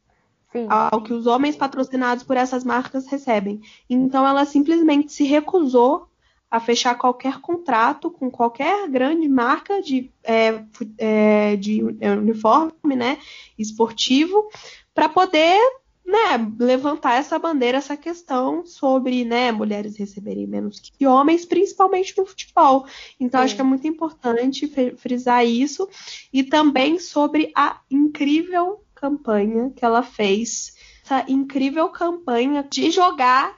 [0.51, 3.61] Sim, ao que os homens patrocinados por essas marcas recebem.
[3.91, 6.09] Então ela simplesmente se recusou
[6.51, 10.65] a fechar qualquer contrato com qualquer grande marca de, é,
[10.97, 13.19] é, de uniforme né,
[13.59, 14.49] esportivo
[14.95, 15.59] para poder
[16.05, 22.27] né, levantar essa bandeira, essa questão sobre né, mulheres receberem menos que homens, principalmente no
[22.27, 22.87] futebol.
[23.19, 25.89] Então, acho que é muito importante fri- frisar isso.
[26.33, 30.75] E também sobre a incrível campanha que ela fez.
[31.05, 33.57] Essa incrível campanha de jogar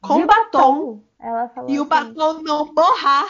[0.00, 3.28] com De batom Ela falou e o assim, batom não borrar.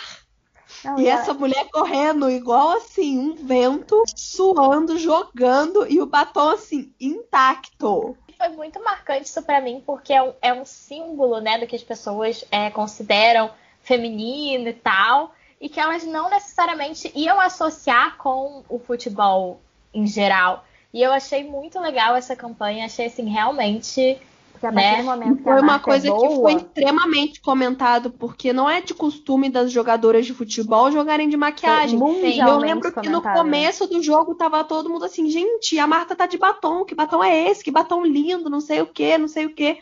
[0.84, 6.48] não, E ela- essa mulher correndo igual assim, um vento, suando, jogando, e o batom
[6.50, 8.16] assim, intacto.
[8.42, 11.76] Foi muito marcante isso pra mim, porque é um, é um símbolo, né, do que
[11.76, 13.48] as pessoas é, consideram
[13.84, 19.60] feminino e tal, e que elas não necessariamente iam associar com o futebol
[19.94, 20.64] em geral.
[20.92, 24.20] E eu achei muito legal essa campanha, achei assim, realmente.
[24.62, 24.98] Porque a partir né?
[24.98, 28.52] do momento que Foi a uma marca coisa é que boa, foi extremamente comentado, porque
[28.52, 31.98] não é de costume das jogadoras de futebol jogarem de maquiagem.
[31.98, 36.26] Eu lembro que no começo do jogo tava todo mundo assim, gente, a Marta tá
[36.26, 37.64] de batom, que batom é esse?
[37.64, 39.78] Que batom lindo, não sei o que, não sei o que.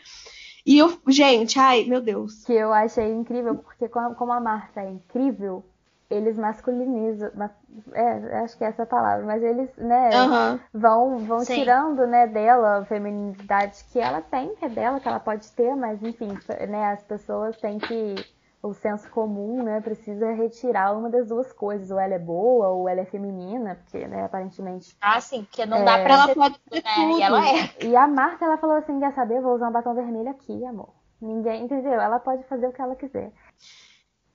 [0.65, 2.43] E eu, gente, ai, meu Deus.
[2.45, 5.63] que eu achei incrível, porque como como a Marta é incrível,
[6.13, 7.51] eles masculinizam, ma-
[7.93, 10.59] é, acho que é essa a palavra, mas eles, né, Aham.
[10.73, 11.45] vão, vão Sim.
[11.45, 15.75] tirando, né, dela a feminilidade que ela tem, que é dela, que ela pode ter,
[15.75, 16.29] mas enfim,
[16.69, 18.25] né, as pessoas têm que,
[18.63, 22.87] o senso comum, né, precisa retirar uma das duas coisas, ou ela é boa, ou
[22.89, 25.83] ela é feminina, porque, né, aparentemente Ah, assim, porque não É.
[25.83, 26.91] dá pra Ela ser pode tudo, ser né?
[26.93, 27.17] tudo.
[27.17, 27.69] E ela é.
[27.83, 29.41] E a Marta, ela falou assim, quer saber?
[29.41, 30.93] Vou usar um batom vermelho aqui, amor.
[31.21, 31.93] Ninguém, entendeu?
[32.01, 33.31] Ela pode fazer o que ela quiser.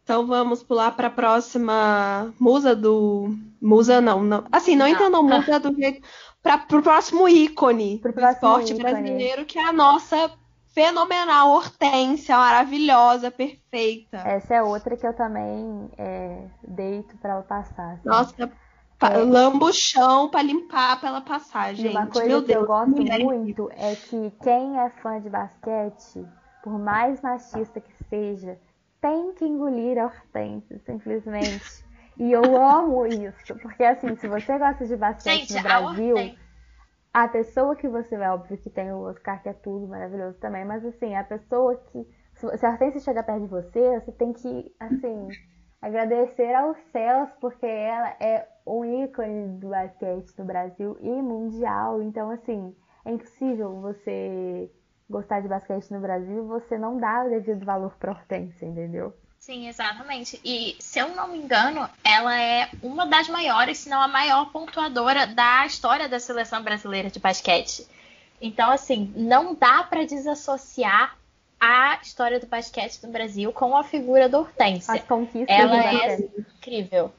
[0.06, 3.34] Então vamos pular para a próxima musa do.
[3.60, 4.44] Musa não, não.
[4.52, 4.94] Assim, não, Não.
[4.94, 6.06] entendam musa do jeito.
[6.40, 8.78] Para o próximo ícone Pro do esporte ícone.
[8.84, 10.30] brasileiro, que é a nossa
[10.68, 14.18] fenomenal Hortência, maravilhosa, perfeita.
[14.18, 16.38] Essa é outra que eu também é,
[16.68, 17.94] deito pra ela passar.
[17.94, 18.08] assim.
[18.08, 18.52] Nossa,
[19.00, 19.16] pa- É.
[19.24, 21.96] lamba o chão para limpar para ela passar, E gente.
[21.96, 25.28] uma coisa Meu que Deus, eu gosto mulher muito é que quem é fã de
[25.28, 26.24] basquete,
[26.62, 28.56] por mais machista que seja,
[29.00, 31.84] tem que engolir a Hortência, simplesmente.
[32.18, 36.16] E eu amo isso, porque assim, se você gosta de basquete Gente, no a Brasil,
[36.16, 36.38] Hortência.
[37.12, 40.64] a pessoa que você vai, óbvio que tem o Oscar, que é tudo maravilhoso também,
[40.64, 42.06] mas assim, a pessoa que.
[42.34, 45.28] Se se a Hortência chegar perto de você, você tem que, assim,
[45.80, 52.02] agradecer aos céus, porque ela é um ícone do basquete no Brasil e mundial.
[52.02, 54.70] Então, assim, é impossível você
[55.08, 59.14] gostar de basquete no Brasil você não dar o devido valor pra Hortência, entendeu?
[59.38, 60.40] Sim, exatamente.
[60.44, 64.50] E se eu não me engano, ela é uma das maiores, se não a maior
[64.50, 67.86] pontuadora da história da seleção brasileira de basquete.
[68.40, 71.16] Então, assim, não dá pra desassociar
[71.60, 74.94] a história do basquete no Brasil com a figura da Hortência.
[74.94, 77.12] As conquistas Ela é incrível.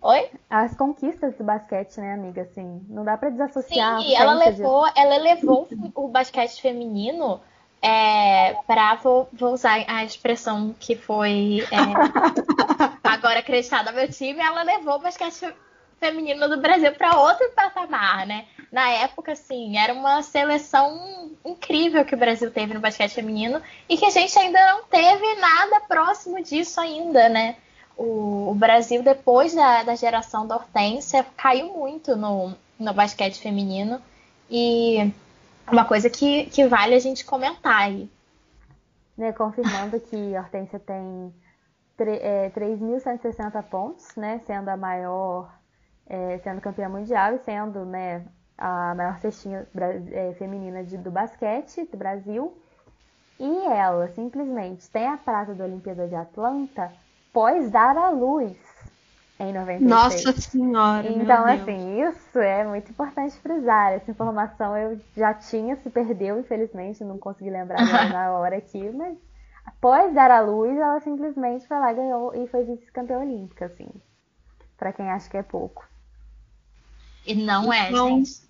[0.00, 0.30] Oi?
[0.48, 2.42] As conquistas do basquete, né, amiga?
[2.42, 7.40] Assim, não dá pra desassociar Sim, ela Hortência de- levou, ela levou o basquete feminino
[7.82, 11.78] é, para vou, vou usar a expressão que foi é,
[13.04, 15.54] agora acreditada ao meu time, ela levou o basquete fe-
[16.00, 18.46] feminino do Brasil para outro patamar, né?
[18.70, 23.96] Na época, assim, era uma seleção incrível que o Brasil teve no basquete feminino e
[23.96, 27.56] que a gente ainda não teve nada próximo disso ainda, né?
[27.98, 34.00] O, o Brasil, depois da, da geração da Hortência, caiu muito no, no basquete feminino
[34.50, 35.12] e
[35.70, 38.08] uma coisa que, que vale a gente comentar aí.
[39.16, 41.34] né, confirmando que a Hortência tem
[41.96, 45.52] tre- é, 3.160 pontos, né, sendo a maior,
[46.06, 48.24] é, sendo campeã mundial e sendo, né,
[48.56, 49.66] a maior cestinha
[50.12, 52.56] é, feminina de- do basquete do Brasil.
[53.40, 56.92] E ela simplesmente tem a prata da Olimpíada de Atlanta
[57.38, 58.56] pós dar à luz
[59.38, 59.88] em 96.
[59.88, 61.06] Nossa senhora.
[61.08, 63.92] Então, assim, isso é muito importante frisar.
[63.92, 67.78] Essa informação eu já tinha, se perdeu, infelizmente, não consegui lembrar
[68.12, 69.16] na hora aqui, mas
[69.64, 73.86] após dar a luz, ela simplesmente foi lá, ganhou e foi vice-campeã olímpica, assim.
[74.76, 75.86] Pra quem acha que é pouco.
[77.24, 78.48] E não é, então, gente.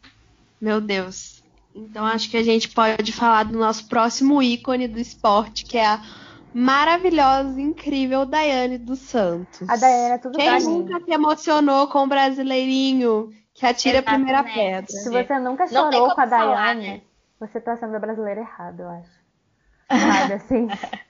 [0.59, 1.45] Meu Deus.
[1.75, 5.87] Então acho que a gente pode falar do nosso próximo ícone do esporte, que é
[5.87, 6.01] a
[6.53, 9.69] maravilhosa, incrível Daiane dos Santos.
[9.69, 14.33] A Daiane é tudo Quem nunca se emocionou com o brasileirinho que atira Exatamente.
[14.33, 14.87] a primeira pedra?
[14.91, 17.01] Se você nunca chorou com a Daiane, né?
[17.39, 19.19] você tá sendo brasileira errado, eu acho.
[19.89, 20.69] Sabe, assim.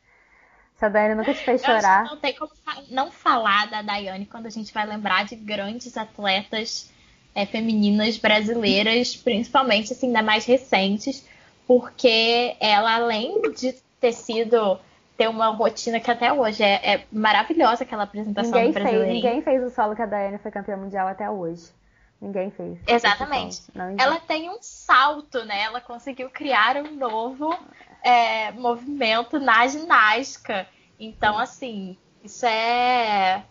[0.79, 2.05] Se a Daiane nunca te fez chorar.
[2.05, 2.53] não tem como
[2.89, 6.93] não falar da Daiane quando a gente vai lembrar de grandes atletas
[7.35, 11.27] é, femininas brasileiras, principalmente assim, da mais recentes,
[11.67, 14.79] porque ela, além de ter sido
[15.19, 19.13] ter uma rotina que até hoje é, é maravilhosa aquela apresentação ninguém do brasileiro.
[19.13, 21.73] Ninguém fez o solo que a Daiane foi campeã mundial até hoje.
[22.21, 22.79] Ninguém fez.
[22.87, 23.63] Exatamente.
[23.99, 25.63] ela tem um salto, né?
[25.63, 27.53] Ela conseguiu criar um novo
[28.03, 30.69] é, movimento na ginástica.
[31.01, 33.45] Então, assim, isso é,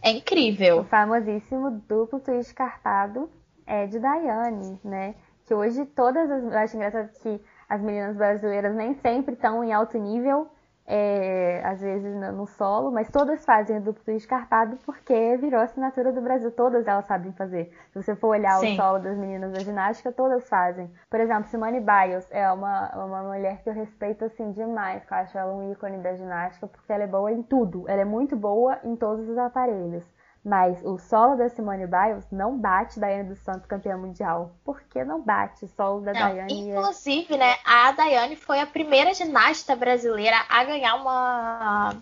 [0.00, 0.80] é incrível.
[0.80, 3.28] O famosíssimo duplo twist carpado
[3.66, 5.16] é de Daiane, né?
[5.46, 6.44] Que hoje todas as.
[6.44, 10.48] Eu acho engraçado que as meninas brasileiras nem sempre estão em alto nível,
[10.90, 16.22] é, às vezes no solo, mas todas fazem o duplo escarpado porque virou assinatura do
[16.22, 16.50] Brasil.
[16.50, 17.70] Todas elas sabem fazer.
[17.92, 18.72] Se você for olhar Sim.
[18.72, 20.90] o solo das meninas da ginástica, todas fazem.
[21.10, 25.18] Por exemplo, Simone Biles é uma, uma mulher que eu respeito assim demais, que eu
[25.18, 27.84] acho ela um ícone da ginástica, porque ela é boa em tudo.
[27.86, 30.04] Ela é muito boa em todos os aparelhos.
[30.44, 34.52] Mas o solo da Simone Biles não bate Daiane dos Santos campeã mundial.
[34.64, 36.70] Por que não bate o solo da não, Daiane?
[36.70, 41.96] Inclusive, né, a Daiane foi a primeira ginasta brasileira a ganhar uma,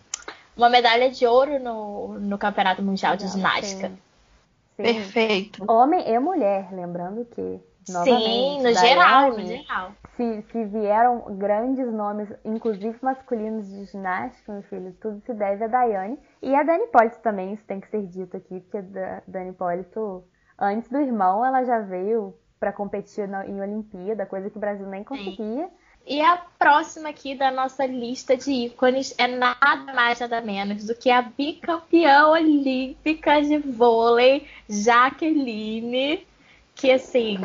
[0.56, 3.88] uma medalha de ouro no, no Campeonato Mundial de Ginástica.
[3.88, 3.98] Sim.
[4.76, 4.82] Sim.
[4.82, 5.64] Perfeito.
[5.66, 9.92] Homem e mulher, lembrando que Sim, no geral, no geral.
[10.16, 15.68] Se, se vieram grandes nomes, inclusive masculinos de ginástica, meu filho, tudo se deve a
[15.68, 16.18] Daiane.
[16.42, 20.24] E a Dani Polito também, isso tem que ser dito aqui, porque a Dani Polito,
[20.58, 24.86] antes do irmão, ela já veio para competir na, em Olimpíada, coisa que o Brasil
[24.86, 25.66] nem conseguia.
[25.66, 25.70] Sim.
[26.08, 30.94] E a próxima aqui da nossa lista de ícones é nada mais nada menos do
[30.94, 36.24] que a bicampeã olímpica de vôlei, Jaqueline,
[36.76, 37.38] que assim,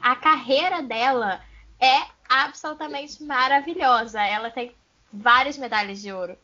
[0.00, 1.40] a carreira dela
[1.80, 4.20] é absolutamente maravilhosa.
[4.20, 4.74] Ela tem
[5.12, 6.36] várias medalhas de ouro.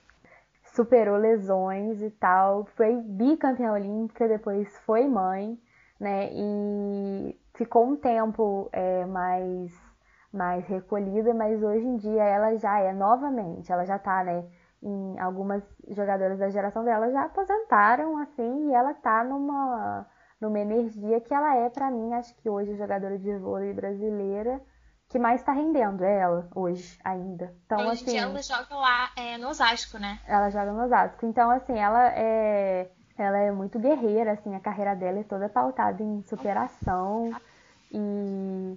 [0.75, 5.57] Superou lesões e tal, foi bicampeã olímpica, depois foi mãe,
[6.01, 6.31] né?
[6.33, 9.73] E ficou um tempo é, mais,
[10.33, 14.45] mais recolhida, mas hoje em dia ela já é novamente, ela já tá, né?
[14.83, 20.05] Em algumas jogadoras da geração dela já aposentaram, assim, e ela tá numa
[20.45, 24.61] numa energia que ela é para mim, acho que hoje a jogadora de vôlei brasileira
[25.09, 27.55] que mais está rendendo é ela hoje ainda.
[27.65, 30.19] Então hoje assim, ela joga lá é, no Osasco, né?
[30.27, 31.25] Ela joga no Osasco.
[31.25, 36.03] Então assim, ela é ela é muito guerreira, assim, a carreira dela é toda pautada
[36.03, 37.31] em superação
[37.93, 38.77] e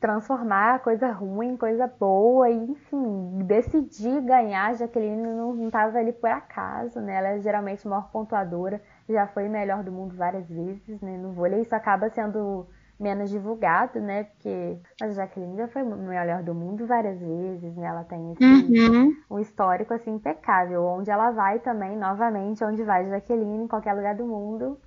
[0.00, 4.74] transformar coisa ruim em coisa boa e, enfim, decidir ganhar.
[4.74, 7.16] Jaqueline não estava ali por acaso, né?
[7.16, 11.16] Ela é geralmente a maior pontuadora já foi melhor do mundo várias vezes, né?
[11.16, 12.66] No vôlei isso acaba sendo
[12.98, 14.24] menos divulgado, né?
[14.24, 17.86] Porque a Jaqueline já foi melhor do mundo várias vezes, né?
[17.86, 19.16] Ela tem esse, uhum.
[19.30, 20.84] um histórico assim impecável.
[20.84, 24.78] Onde ela vai também, novamente, onde vai Jaqueline, em qualquer lugar do mundo,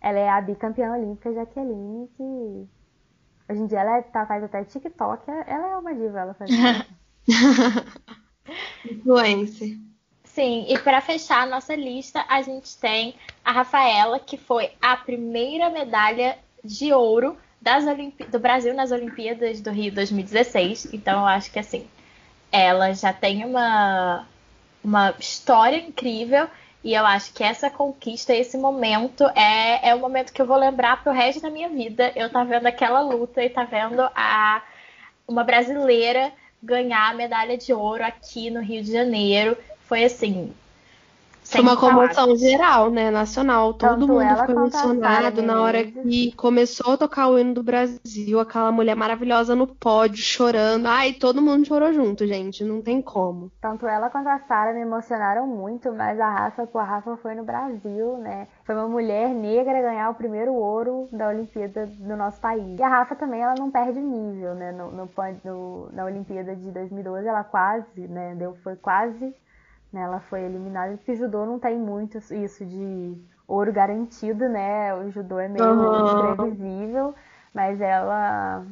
[0.00, 2.68] ela é a bicampeã olímpica Jaqueline, que
[3.50, 6.50] hoje em dia ela é, tá, faz até TikTok, ela é uma diva, ela faz.
[8.88, 9.76] Influencer.
[10.24, 14.96] Sim, e para fechar a nossa lista, a gente tem a Rafaela, que foi a
[14.96, 17.84] primeira medalha de ouro das
[18.30, 20.92] do Brasil nas Olimpíadas do Rio 2016.
[20.92, 21.86] Então, eu acho que assim,
[22.50, 24.26] ela já tem uma,
[24.82, 26.48] uma história incrível.
[26.82, 30.56] E eu acho que essa conquista, esse momento, é, é o momento que eu vou
[30.56, 32.10] lembrar pro resto da minha vida.
[32.16, 34.62] Eu tá vendo aquela luta e tá vendo a,
[35.28, 39.56] uma brasileira ganhar a medalha de ouro aqui no Rio de Janeiro
[39.86, 40.54] foi assim.
[41.50, 43.10] Foi uma comoção geral, né?
[43.10, 43.74] Nacional.
[43.74, 48.38] Todo Tanto mundo ficou emocionado na hora que começou a tocar o hino do Brasil,
[48.38, 50.86] aquela mulher maravilhosa no pódio, chorando.
[50.86, 52.62] Ai, todo mundo chorou junto, gente.
[52.62, 53.50] Não tem como.
[53.60, 57.34] Tanto ela quanto a Sara me emocionaram muito, mas a Rafa, pô, a Rafa foi
[57.34, 58.46] no Brasil, né?
[58.64, 62.78] Foi uma mulher negra ganhar o primeiro ouro da Olimpíada do nosso país.
[62.78, 64.70] E a Rafa também, ela não perde nível, né?
[64.70, 65.10] No, no,
[65.44, 68.36] no na Olimpíada de 2012, ela quase, né?
[68.36, 69.34] Deu, foi quase
[69.92, 70.02] né?
[70.02, 73.16] Ela foi eliminada porque o judô não tem muito isso de
[73.46, 74.94] ouro garantido, né?
[74.94, 76.32] O judô é meio uhum.
[76.32, 77.14] imprevisível,
[77.52, 78.64] mas ela,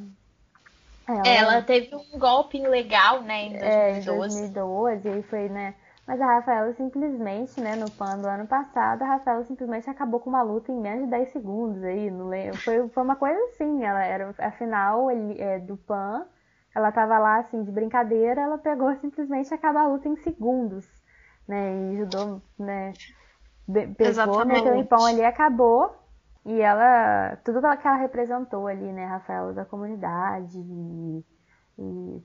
[1.08, 1.26] ela.
[1.26, 3.66] Ela teve um golpe legal, né, em 2012.
[3.66, 4.04] É, em
[4.52, 5.74] 2012, e aí foi, né?
[6.08, 10.30] Mas a Rafaela simplesmente, né, no PAN do ano passado, a Rafaela simplesmente acabou com
[10.30, 12.10] uma luta em menos de 10 segundos aí.
[12.10, 12.56] Não lembro.
[12.56, 16.24] Foi, foi uma coisa assim, ela era a final é, do PAN,
[16.74, 20.88] ela tava lá assim de brincadeira, ela pegou simplesmente acabar a luta em segundos,
[21.48, 21.92] né?
[21.92, 22.92] E ajudou, né?
[23.96, 25.96] Pegou, meteu em pão ali acabou.
[26.44, 31.24] E ela, tudo que ela representou ali, né, Rafaela, da comunidade e,
[31.78, 32.22] e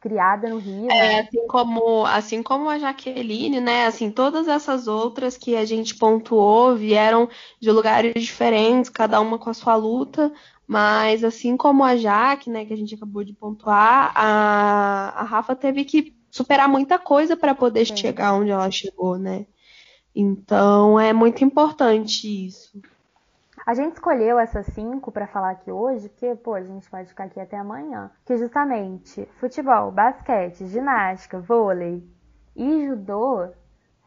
[0.00, 0.90] criada no Rio.
[0.90, 1.20] É, né?
[1.20, 3.86] assim como, assim como a Jaqueline, né?
[3.86, 7.28] Assim, todas essas outras que a gente pontuou vieram
[7.60, 10.32] de lugares diferentes, cada uma com a sua luta,
[10.66, 15.54] mas assim como a Jaque, né, que a gente acabou de pontuar, a, a Rafa
[15.54, 17.96] teve que superar muita coisa para poder Sim.
[17.96, 19.46] chegar onde ela chegou, né?
[20.14, 22.80] Então é muito importante isso.
[23.66, 27.24] A gente escolheu essas cinco para falar aqui hoje, porque, pô, a gente pode ficar
[27.24, 28.10] aqui até amanhã.
[28.24, 32.02] Que justamente futebol, basquete, ginástica, vôlei
[32.56, 33.48] e judô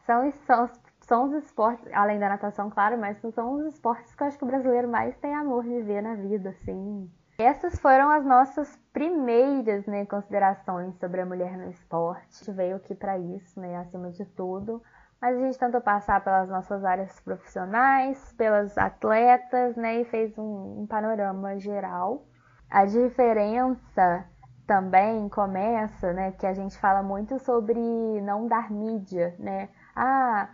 [0.04, 0.70] são, são,
[1.00, 4.44] são os esportes, além da natação, claro, mas são os esportes que eu acho que
[4.44, 7.08] o brasileiro mais tem amor de ver na vida, assim.
[7.38, 12.28] Essas foram as nossas primeiras né, considerações sobre a mulher no esporte.
[12.30, 14.80] A gente veio aqui para isso, né, acima de tudo
[15.24, 20.82] mas a gente tentou passar pelas nossas áreas profissionais, pelas atletas, né, e fez um,
[20.82, 22.26] um panorama geral.
[22.68, 24.26] A diferença
[24.66, 27.80] também começa, né, que a gente fala muito sobre
[28.20, 29.70] não dar mídia, né?
[29.96, 30.50] Ah,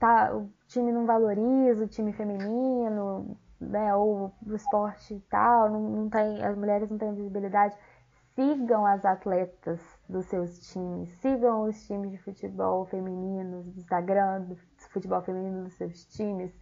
[0.00, 5.80] tá, o time não valoriza o time feminino, né, ou o esporte e tal, não,
[5.80, 7.76] não tem, as mulheres não têm visibilidade.
[8.34, 11.10] Sigam as atletas, dos seus times.
[11.20, 14.56] Sigam os times de futebol femininos do Instagram, do
[14.90, 16.52] futebol feminino dos seus times.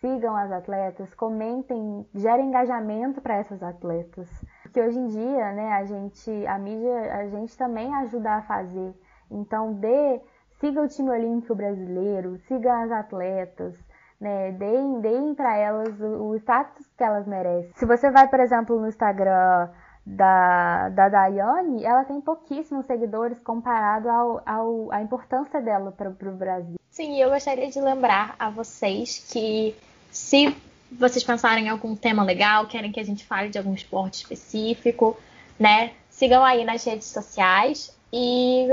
[0.00, 4.28] Sigam as atletas, comentem, gerem engajamento para essas atletas.
[4.62, 8.94] Porque hoje em dia, né, a gente, a mídia, a gente também ajuda a fazer.
[9.30, 10.20] Então, dê,
[10.60, 13.82] siga o time olímpico brasileiro, siga as atletas,
[14.20, 17.72] né, deem, deem para elas o, status que elas merecem.
[17.74, 19.68] Se você vai, por exemplo, no Instagram
[20.06, 26.36] da, da Daiane, ela tem pouquíssimos seguidores comparado ao, ao, à importância dela para o
[26.36, 26.76] Brasil.
[26.90, 29.74] Sim, eu gostaria de lembrar a vocês que
[30.10, 30.56] se
[30.92, 35.16] vocês pensarem em algum tema legal, querem que a gente fale de algum esporte específico,
[35.58, 35.92] né?
[36.08, 38.68] Sigam aí nas redes sociais e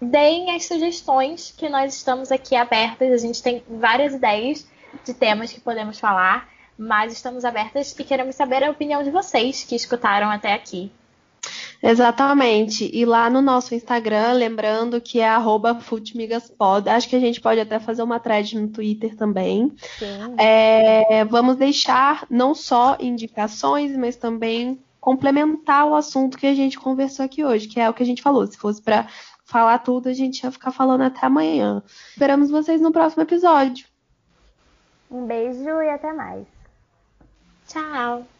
[0.00, 3.12] deem as sugestões que nós estamos aqui abertas.
[3.12, 4.66] A gente tem várias ideias
[5.04, 9.64] de temas que podemos falar mas estamos abertas e queremos saber a opinião de vocês
[9.64, 10.90] que escutaram até aqui.
[11.82, 12.90] Exatamente.
[12.92, 15.28] E lá no nosso Instagram, lembrando que é
[15.82, 16.88] @futmigaspod.
[16.88, 19.70] Acho que a gente pode até fazer uma thread no Twitter também.
[20.38, 27.26] É, vamos deixar não só indicações, mas também complementar o assunto que a gente conversou
[27.26, 28.46] aqui hoje, que é o que a gente falou.
[28.46, 29.06] Se fosse para
[29.44, 31.82] falar tudo, a gente ia ficar falando até amanhã.
[32.10, 33.86] Esperamos vocês no próximo episódio.
[35.10, 36.46] Um beijo e até mais.
[37.68, 38.26] Tchau!